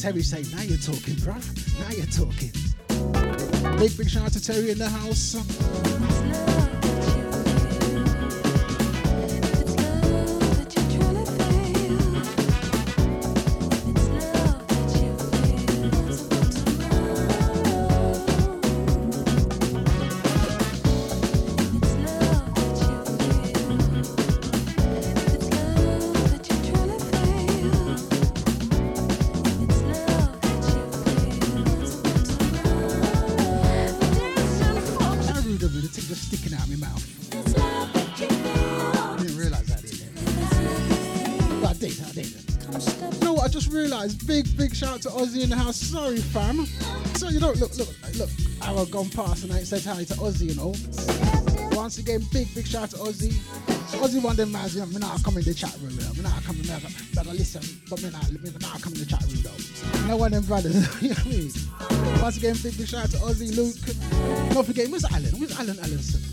Terry 0.01 0.23
say, 0.23 0.45
now 0.57 0.63
you're 0.63 0.79
talking, 0.79 1.17
bro. 1.17 1.35
Now 1.79 1.91
you're 1.91 2.07
talking. 2.07 2.53
Big, 3.79 3.99
big 3.99 4.09
shout 4.09 4.25
out 4.25 4.33
to 4.33 4.43
Terry 4.43 4.71
in 4.71 4.79
the 4.79 4.89
house. 4.89 6.56
big 44.69 44.77
shout 44.77 45.01
to 45.01 45.09
Ozzy 45.11 45.45
in 45.45 45.51
the 45.51 45.57
house. 45.57 45.77
Sorry, 45.77 46.17
fam. 46.17 46.67
So 47.15 47.29
you 47.29 47.39
don't 47.39 47.57
look, 47.59 47.77
look, 47.77 47.89
look. 48.19 48.31
Hour 48.63 48.85
gone 48.87 49.09
past 49.11 49.45
and 49.45 49.53
I 49.53 49.63
said 49.63 49.83
hi 49.85 50.03
to 50.03 50.15
Ozzy, 50.15 50.51
you 50.51 50.57
know. 50.57 50.75
Once 51.77 51.99
again, 51.99 52.21
big, 52.33 52.53
big 52.53 52.67
shout 52.67 52.91
to 52.91 52.97
Ozzy. 52.97 53.31
Ozzy 54.03 54.21
one 54.21 54.35
them 54.35 54.51
man, 54.51 54.69
I'm 54.83 54.91
not 54.99 55.23
come 55.23 55.37
in 55.37 55.45
the 55.45 55.55
chat 55.55 55.73
room, 55.81 55.97
I'm 56.03 56.21
not 56.21 56.43
in. 56.51 56.63
there, 56.63 56.81
but 57.15 57.27
listen, 57.27 57.63
but 57.89 58.03
me 58.03 58.11
not, 58.11 58.29
me 58.33 58.51
not 58.61 58.83
come 58.83 58.93
in 58.95 58.99
the 58.99 59.07
chat 59.07 59.23
room 59.23 59.43
though. 59.47 60.09
No 60.09 60.17
one 60.17 60.33
them 60.33 60.43
brothers, 60.43 60.75
you 61.03 61.11
know 61.11 61.15
what 61.15 61.27
I 61.27 61.31
mean? 61.31 62.23
Once 62.23 62.37
again, 62.39 62.57
big, 62.61 62.77
big 62.77 62.89
shout 62.89 63.09
to 63.11 63.19
Ozzy, 63.19 63.55
Luke. 63.55 63.79
Don't 64.53 64.67
forget, 64.67 64.91
Miss 64.91 65.05
Allen, 65.05 65.31
Who's 65.37 65.57
Allen 65.61 65.77
Allenson. 65.77 66.26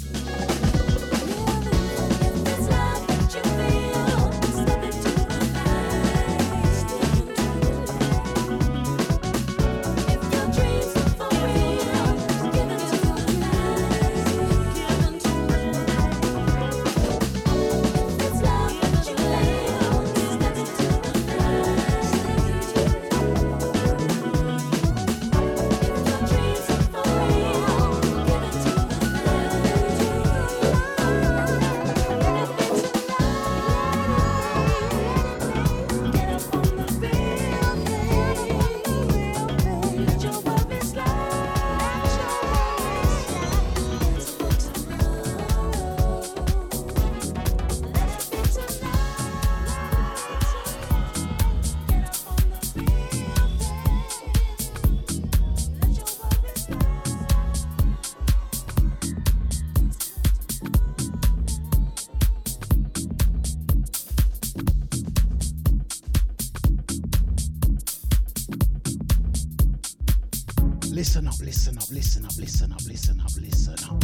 listen 72.44 72.74
up, 72.74 72.82
listen 72.86 73.22
up, 73.22 73.32
listen 73.40 73.76
up. 73.86 74.04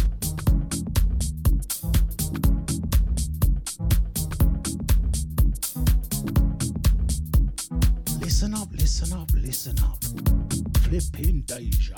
Listen 8.22 8.54
up, 8.54 8.70
listen 8.72 9.14
up, 9.14 9.30
listen 9.34 9.80
up. 9.80 10.02
Flipping 10.84 11.42
deja. 11.42 11.89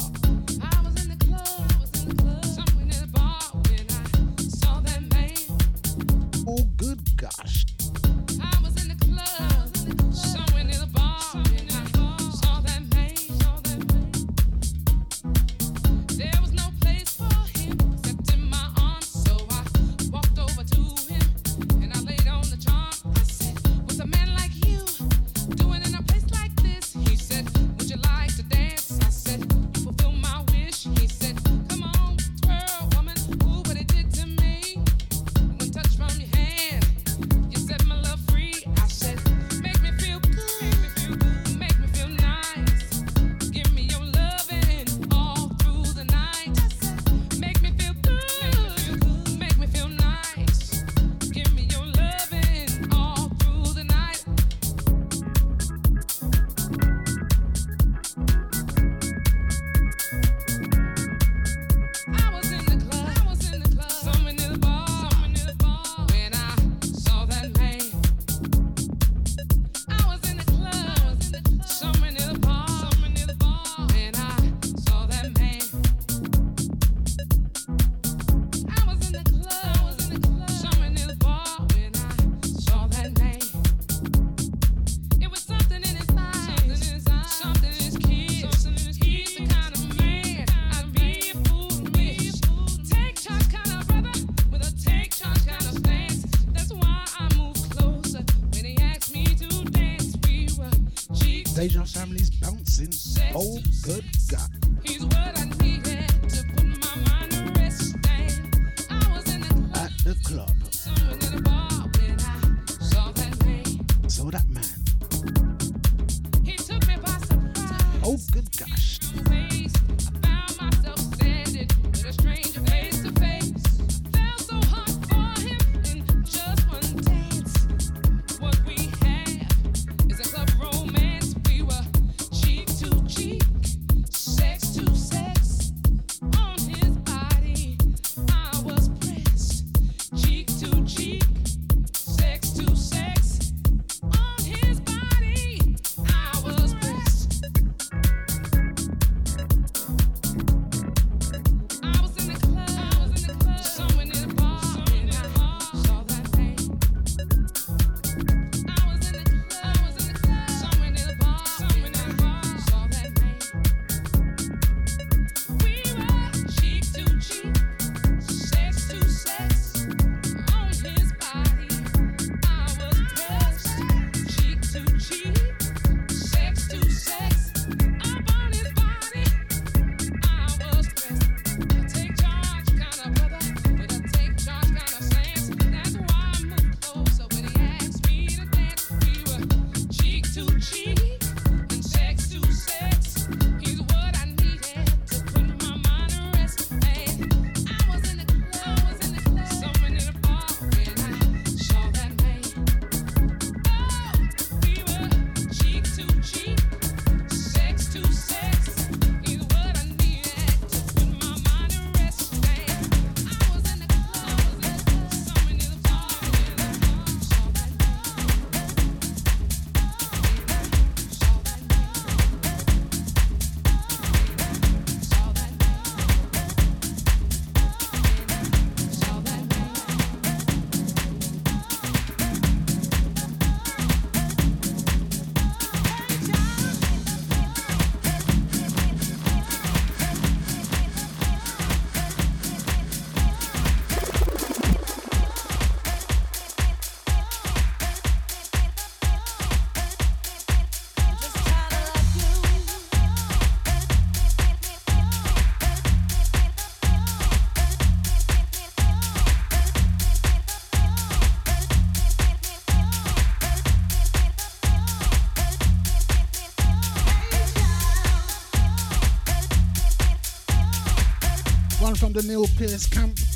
from 272.11 272.21
the 272.21 272.27
Neil 272.27 272.47
Pierce 272.57 272.87
camp. 272.87 273.30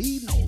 be 0.00 0.18
no 0.24 0.39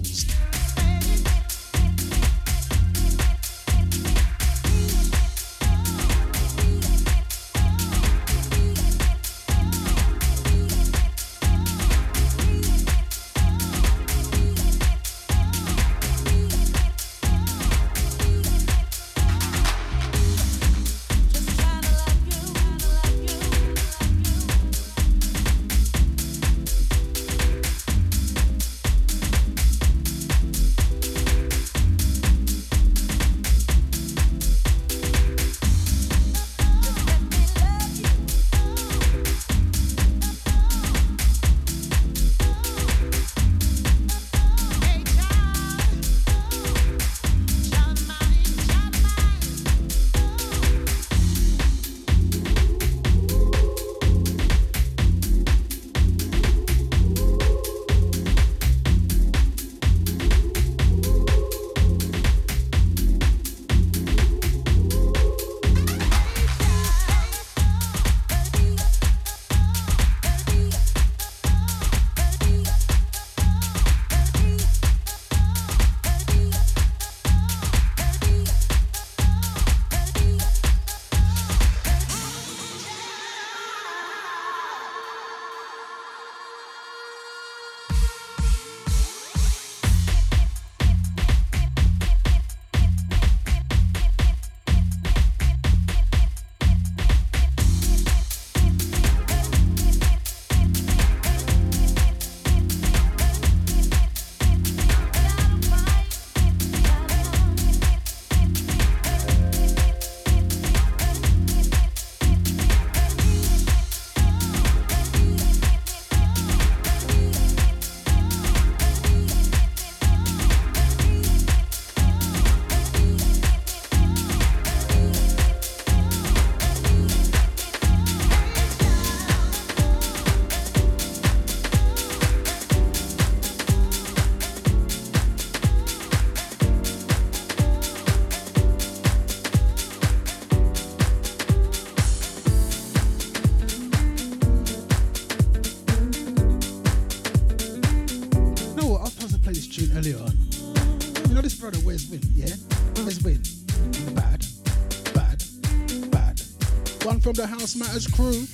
the 157.42 157.48
House 157.48 157.74
Matters 157.74 158.06
crew. 158.06 158.46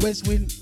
Wez 0.00 0.22
Whynt 0.22 0.59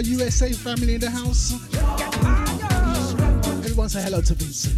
our 0.00 0.06
USA 0.06 0.50
family 0.50 0.94
in 0.94 1.00
the 1.00 1.10
house. 1.10 1.52
Everyone 3.58 3.88
say 3.90 4.00
hello 4.02 4.22
to 4.22 4.32
Vincent. 4.32 4.74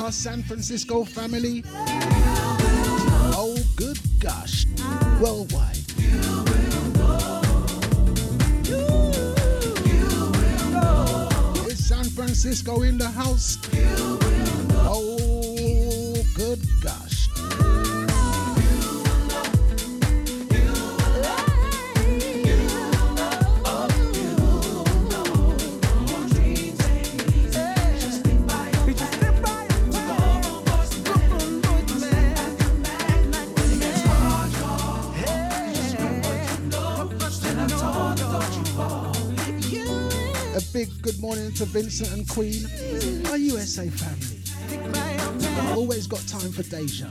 Our 0.00 0.10
San 0.10 0.42
Francisco 0.44 1.04
family. 1.04 1.62
morning 41.28 41.52
to 41.52 41.66
Vincent 41.66 42.10
and 42.12 42.26
Queen, 42.26 42.62
my 43.24 43.36
USA 43.36 43.86
family. 43.90 44.40
I've 45.60 45.76
always 45.76 46.06
got 46.06 46.26
time 46.26 46.50
for 46.50 46.62
Deja. 46.62 47.10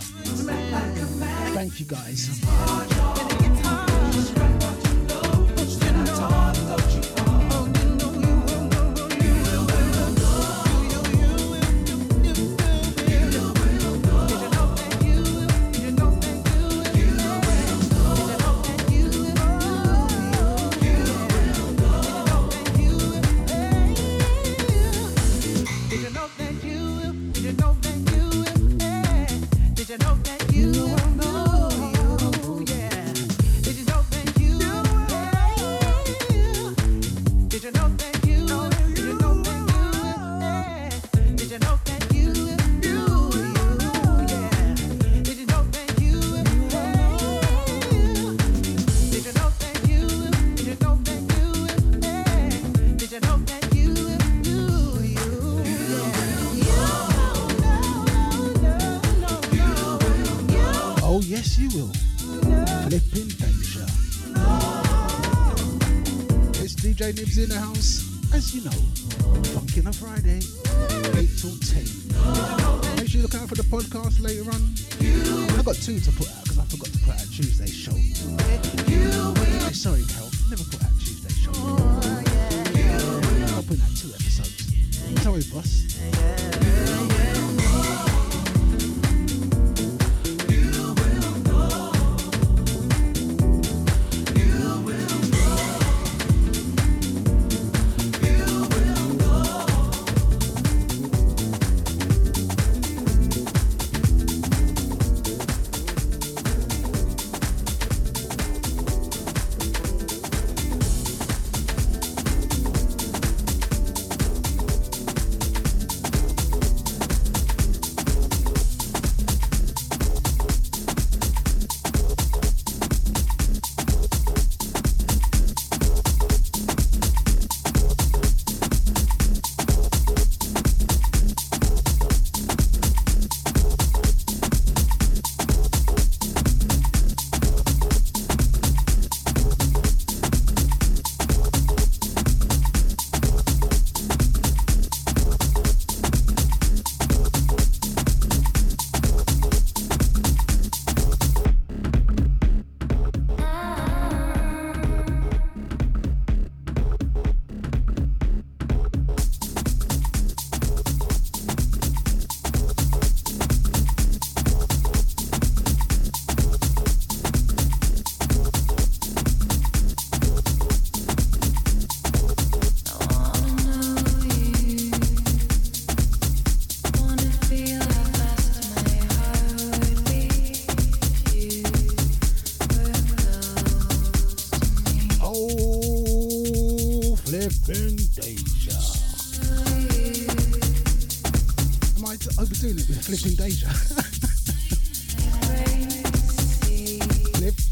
Thank 1.53 1.80
you 1.80 1.85
guys. 1.85 2.41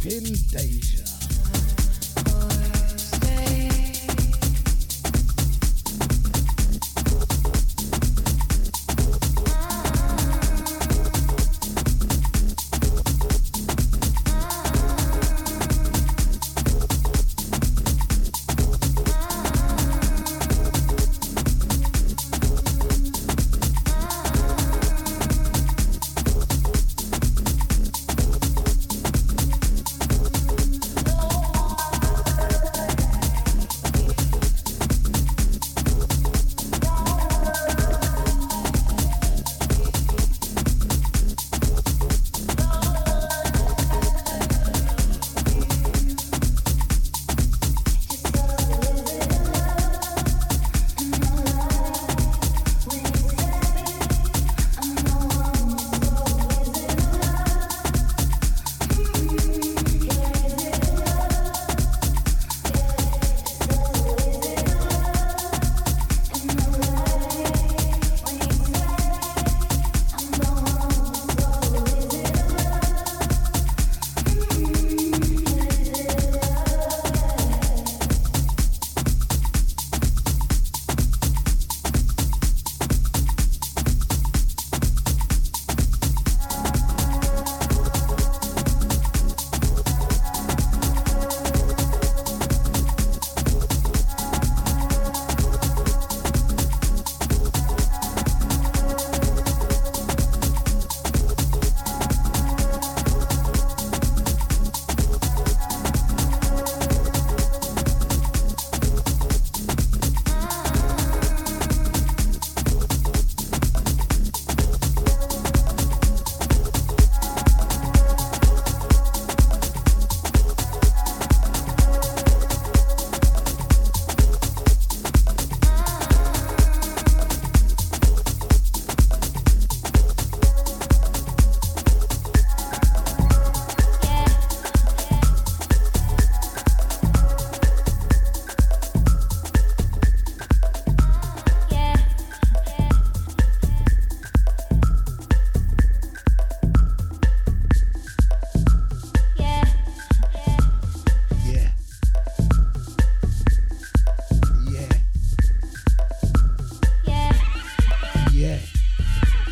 Temptation. 0.05 0.94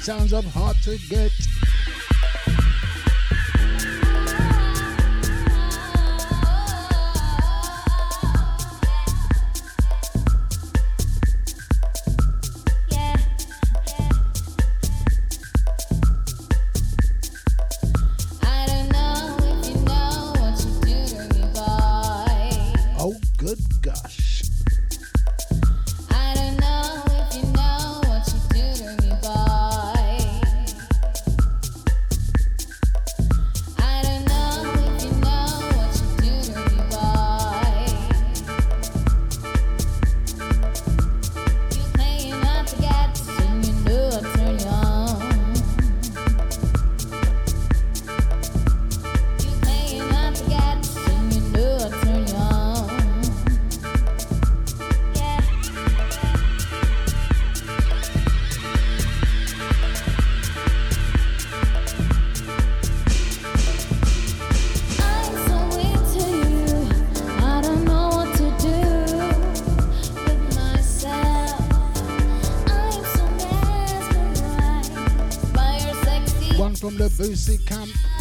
sounds 0.04 0.34
of 0.34 0.44
hard 0.44 0.76
to 0.84 0.98
get 1.08 1.32
Boosie 77.10 77.58
Camp. 77.66 78.13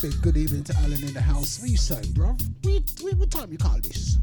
Big 0.00 0.22
good 0.22 0.36
evening 0.36 0.62
to 0.62 0.72
Alan 0.76 1.02
in 1.02 1.12
the 1.12 1.20
house. 1.20 1.58
What 1.58 1.68
you 1.70 1.76
saying, 1.76 2.04
bruv? 2.14 2.40
We, 2.64 2.84
we, 3.02 3.18
what 3.18 3.32
time 3.32 3.50
you 3.50 3.58
call 3.58 3.78
this? 3.80 4.18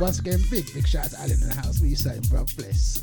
Once 0.00 0.20
again, 0.20 0.38
big, 0.50 0.72
big 0.72 0.86
shout 0.86 1.06
out 1.06 1.10
to 1.10 1.18
Alan 1.18 1.42
in 1.42 1.48
the 1.48 1.54
house. 1.54 1.80
What 1.80 1.88
you 1.88 1.96
saying, 1.96 2.22
bruv? 2.22 2.56
Bless. 2.56 2.99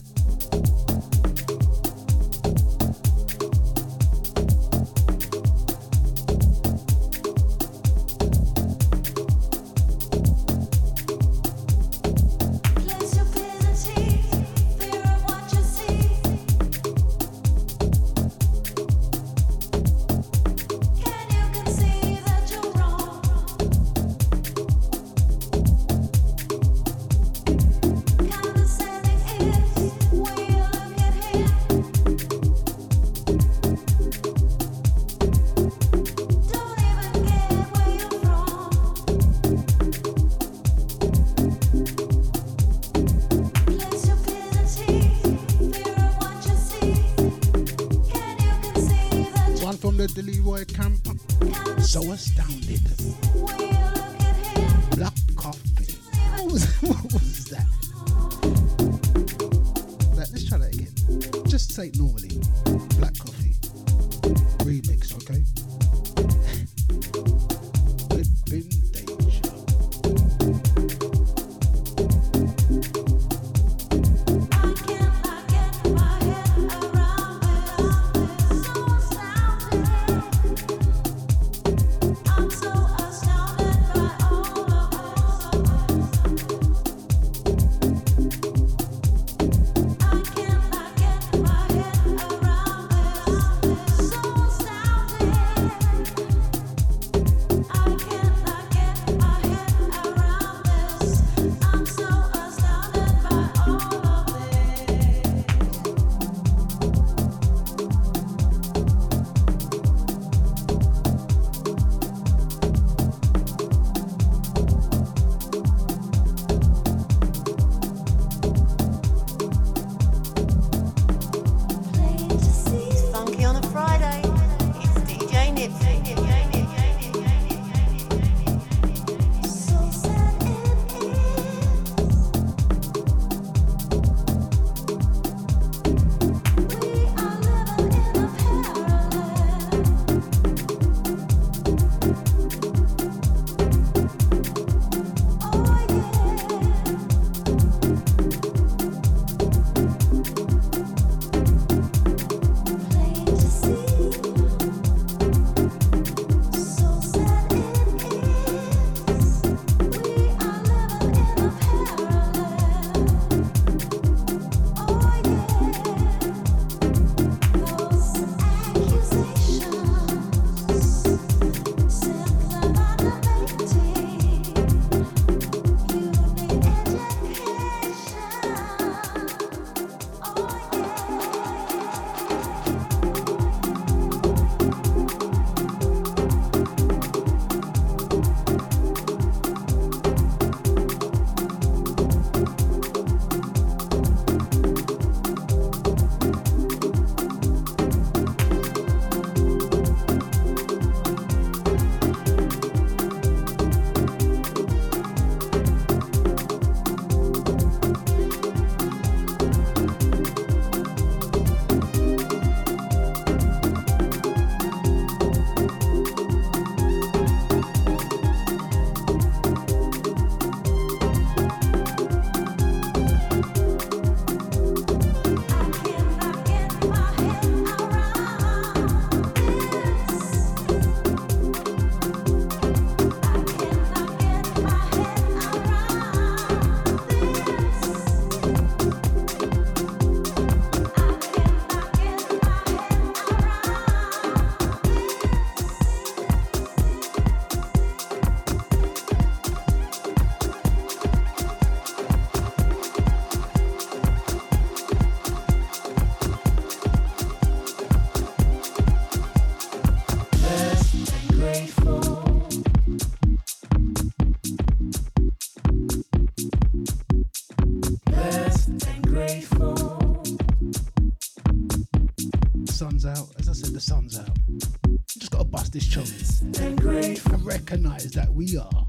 we 278.49 278.57
are. 278.57 278.87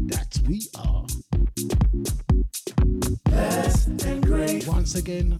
That's 0.00 0.40
we 0.40 0.66
are. 0.76 1.06
Best 3.24 3.88
and 4.04 4.26
great. 4.26 4.66
Once 4.66 4.94
again, 4.96 5.38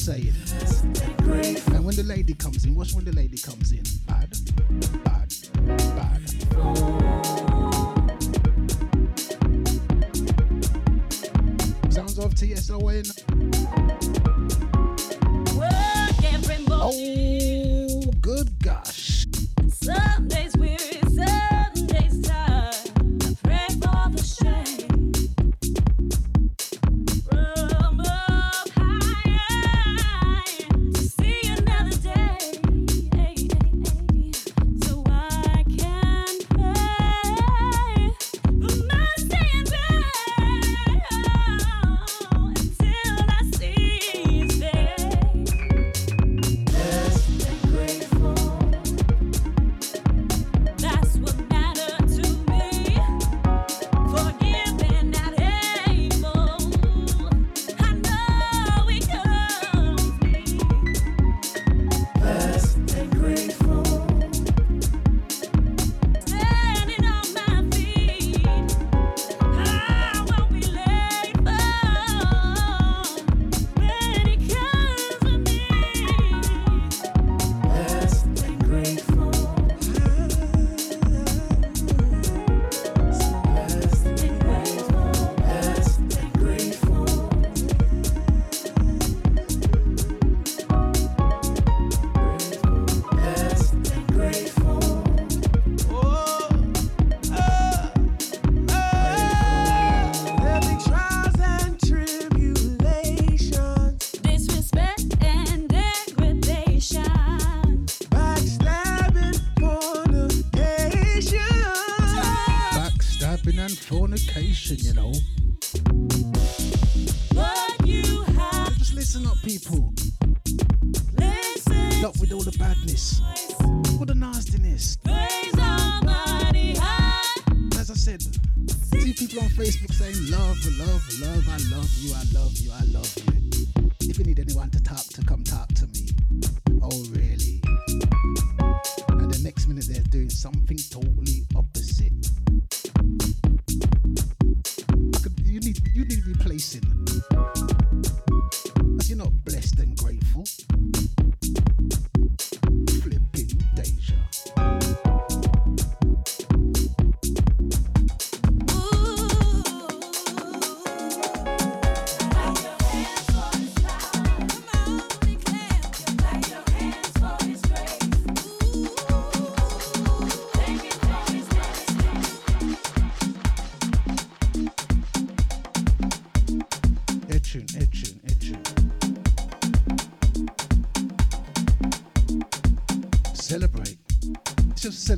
say 0.00 0.32
it. 0.32 1.64
And 1.74 1.84
when 1.84 1.94
the 1.94 2.04
lady 2.04 2.32
comes 2.32 2.64
in, 2.64 2.74
watch 2.74 2.94
when 2.94 3.04
the 3.04 3.12
lady 3.12 3.36
comes 3.36 3.72
in. 3.72 3.79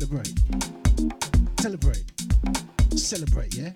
Celebrate. 0.03 0.35
Celebrate. 1.61 2.05
Celebrate, 2.97 3.55
yeah? 3.55 3.71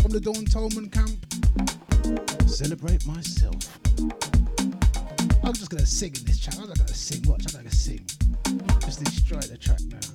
From 0.00 0.12
the 0.12 0.20
Tony 0.22 0.46
Momrelle 0.46 0.92
camp, 0.92 2.48
celebrate 2.48 3.04
myself. 3.04 3.56
I'm 5.42 5.52
just 5.52 5.68
gonna 5.68 5.84
sing 5.84 6.14
in 6.14 6.24
this 6.26 6.38
chat. 6.38 6.60
I'm 6.60 6.68
not 6.68 6.78
gonna 6.78 6.94
sing, 6.94 7.22
watch, 7.26 7.44
I'm 7.48 7.54
not 7.54 7.64
gonna 7.64 7.74
sing. 7.74 8.06
Just 8.82 9.02
destroy 9.02 9.40
the 9.40 9.58
track 9.58 9.80
now. 9.88 10.13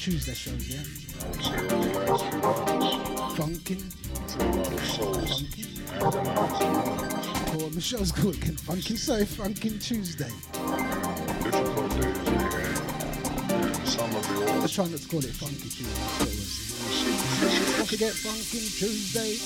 choose 0.00 0.24
their 0.24 0.34
shows, 0.34 0.66
yeah? 0.66 0.80
Funkin'. 3.36 3.84
Funkin'. 4.96 5.60
Oh, 7.52 7.56
well, 7.58 7.68
the 7.68 7.80
show's 7.82 8.10
called 8.10 8.36
again. 8.36 8.54
Funkin' 8.54 8.96
So, 8.96 9.22
Funkin' 9.24 9.78
Tuesday. 9.78 10.30
I 13.98 14.58
was 14.62 14.72
trying 14.72 14.90
not 14.90 15.00
to 15.00 15.08
call 15.08 15.20
it 15.20 15.34
Funky 15.34 15.68
Tuesday. 15.68 16.30
Don't 17.76 17.86
forget 17.86 18.14
Funky 18.14 18.70
Tuesday. 18.78 19.36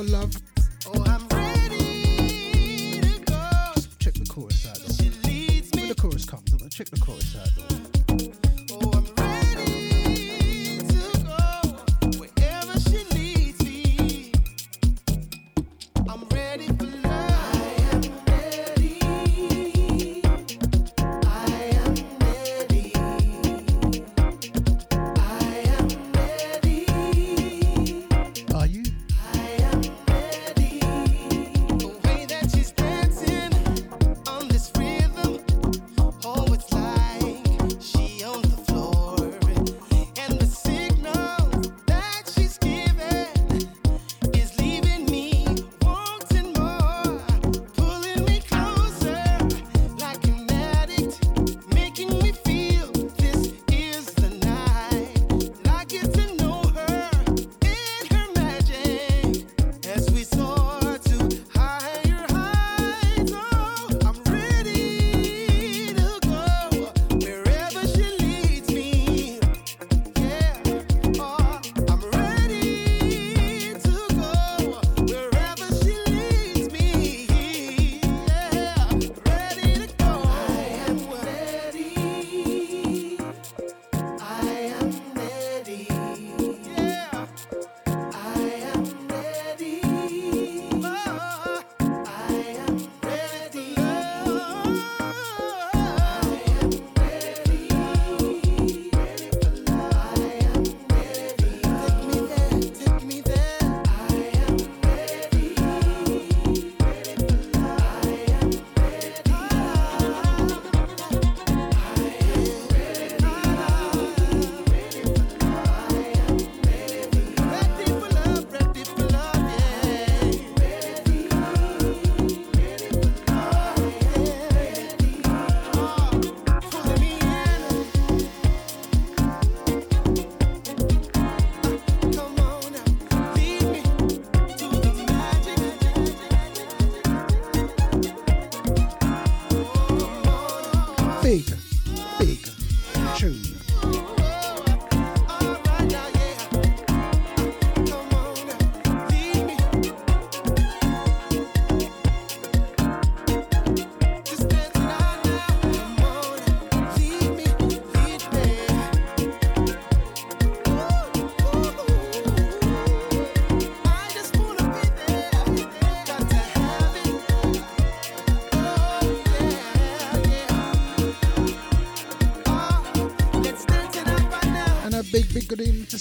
for 0.00 0.10
love. 0.12 0.49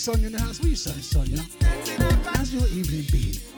Sonia 0.10 0.26
in 0.26 0.34
the 0.34 0.41
house. 0.41 0.60
What 0.60 0.69
you 0.69 0.76
say, 0.76 0.99
Sonia? 1.02 1.38
How's 2.26 2.52
your 2.52 2.65
evening 2.69 3.06
been? 3.11 3.48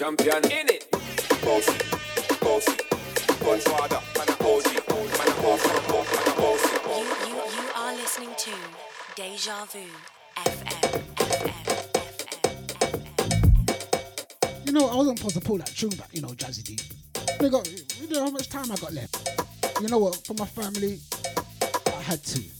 champion 0.00 0.42
in 0.46 0.66
it. 0.70 0.90
Bossy, 1.42 1.76
bossy, 2.40 2.72
godfather, 3.44 4.00
a 4.16 4.20
a 4.20 4.22
a. 4.22 4.56
You, 6.96 7.04
you, 7.26 7.34
you 7.36 7.66
are 7.76 7.94
listening 7.94 8.30
to 8.38 8.50
Deja 9.14 9.66
Vu 9.66 9.84
FM. 10.36 11.02
You 14.64 14.72
know, 14.72 14.88
I 14.88 14.94
wasn't 14.96 15.18
supposed 15.18 15.34
to 15.34 15.42
pull 15.42 15.58
that 15.58 15.66
tune 15.66 15.90
back, 15.90 16.08
you 16.12 16.22
know, 16.22 16.28
Jazzy 16.28 16.64
D. 16.64 16.76
Nigga, 17.38 18.00
you 18.00 18.08
know 18.08 18.24
how 18.24 18.30
much 18.30 18.48
time 18.48 18.72
I 18.72 18.76
got 18.76 18.94
left. 18.94 19.28
You 19.82 19.88
know 19.88 19.98
what? 19.98 20.24
For 20.26 20.32
my 20.32 20.46
family, 20.46 20.98
I 21.88 22.00
had 22.00 22.24
to. 22.24 22.59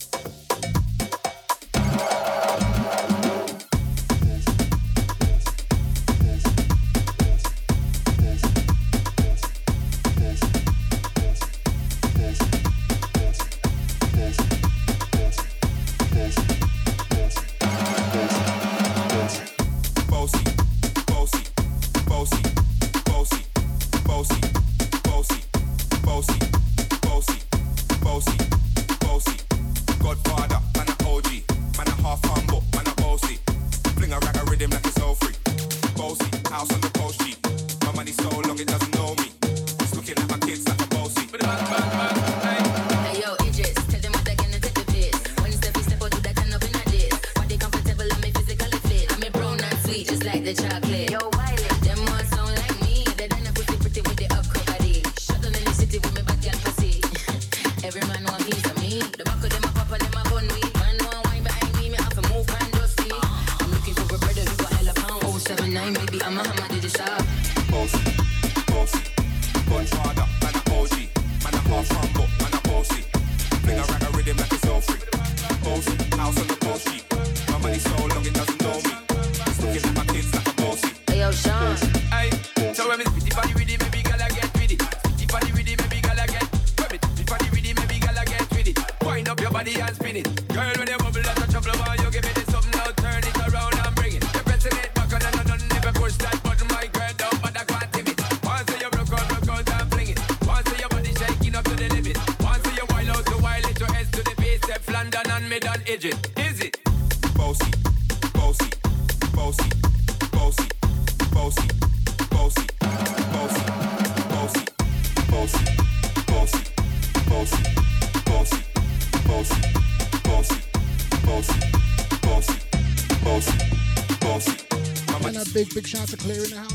Big 125.81 125.89
shout 125.89 126.09
to 126.09 126.17
clearing 126.19 126.45
in 126.45 126.51
the 126.51 126.57
house. 126.59 126.70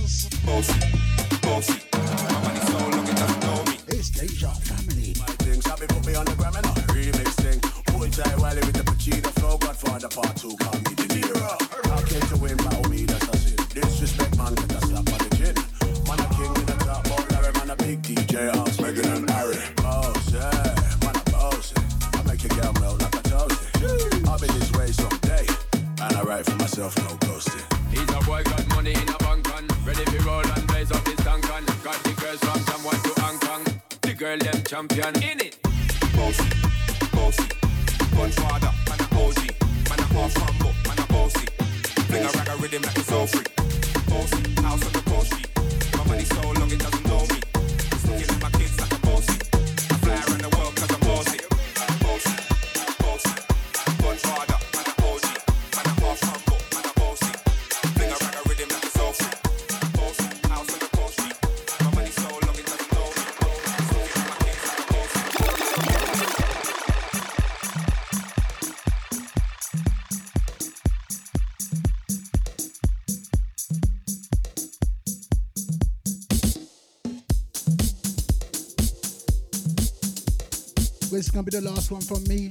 but 81.15 81.19
it's 81.19 81.31
gonna 81.31 81.43
be 81.43 81.51
the 81.51 81.61
last 81.61 81.91
one 81.91 82.01
from 82.01 82.21
me. 82.25 82.47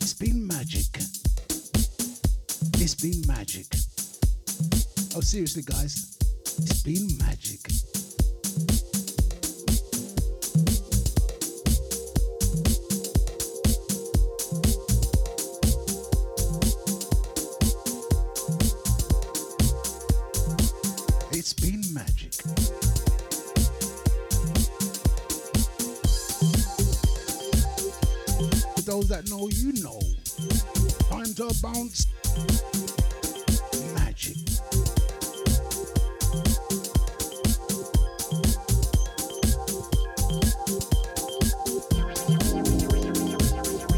It's 0.00 0.14
been 0.14 0.46
magic. 0.46 0.86
It's 2.80 2.94
been 2.94 3.20
magic. 3.26 3.66
Oh, 5.14 5.20
seriously, 5.20 5.62
guys, 5.62 6.16
it's 6.56 6.82
been 6.82 7.08
magic. 7.18 7.55
bounce. 31.62 32.06
Magic. 33.94 34.36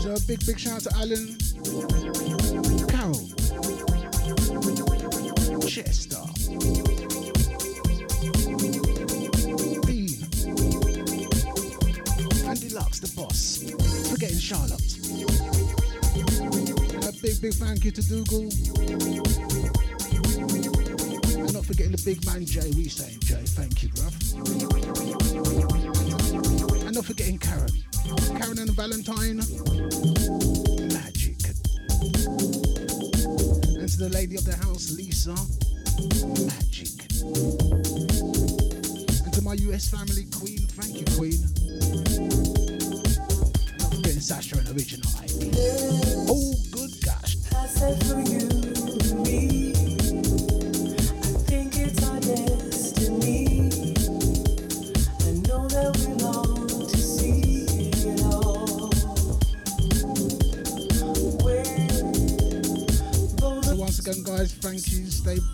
So 0.01 0.17
big, 0.27 0.45
big 0.47 0.59
shout 0.59 0.75
out 0.75 0.83
to 0.83 0.91
Alan. 0.97 1.48
you 17.89 18.02
to 18.02 18.09
Dougal. 18.09 18.43
And 21.39 21.52
not 21.55 21.65
forgetting 21.65 21.93
the 21.93 22.02
big 22.05 22.27
man 22.27 22.44
Jay. 22.44 22.70
We 22.77 22.89
saying 22.89 23.20
Jay, 23.20 23.43
thank 23.56 23.82
you, 23.82 23.89
bruv. 23.90 24.12
And 26.85 26.94
not 26.94 27.06
forgetting 27.06 27.39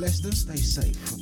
Let's 0.04 0.20
do. 0.20 0.30
stay 0.32 0.56
safe. 0.56 1.13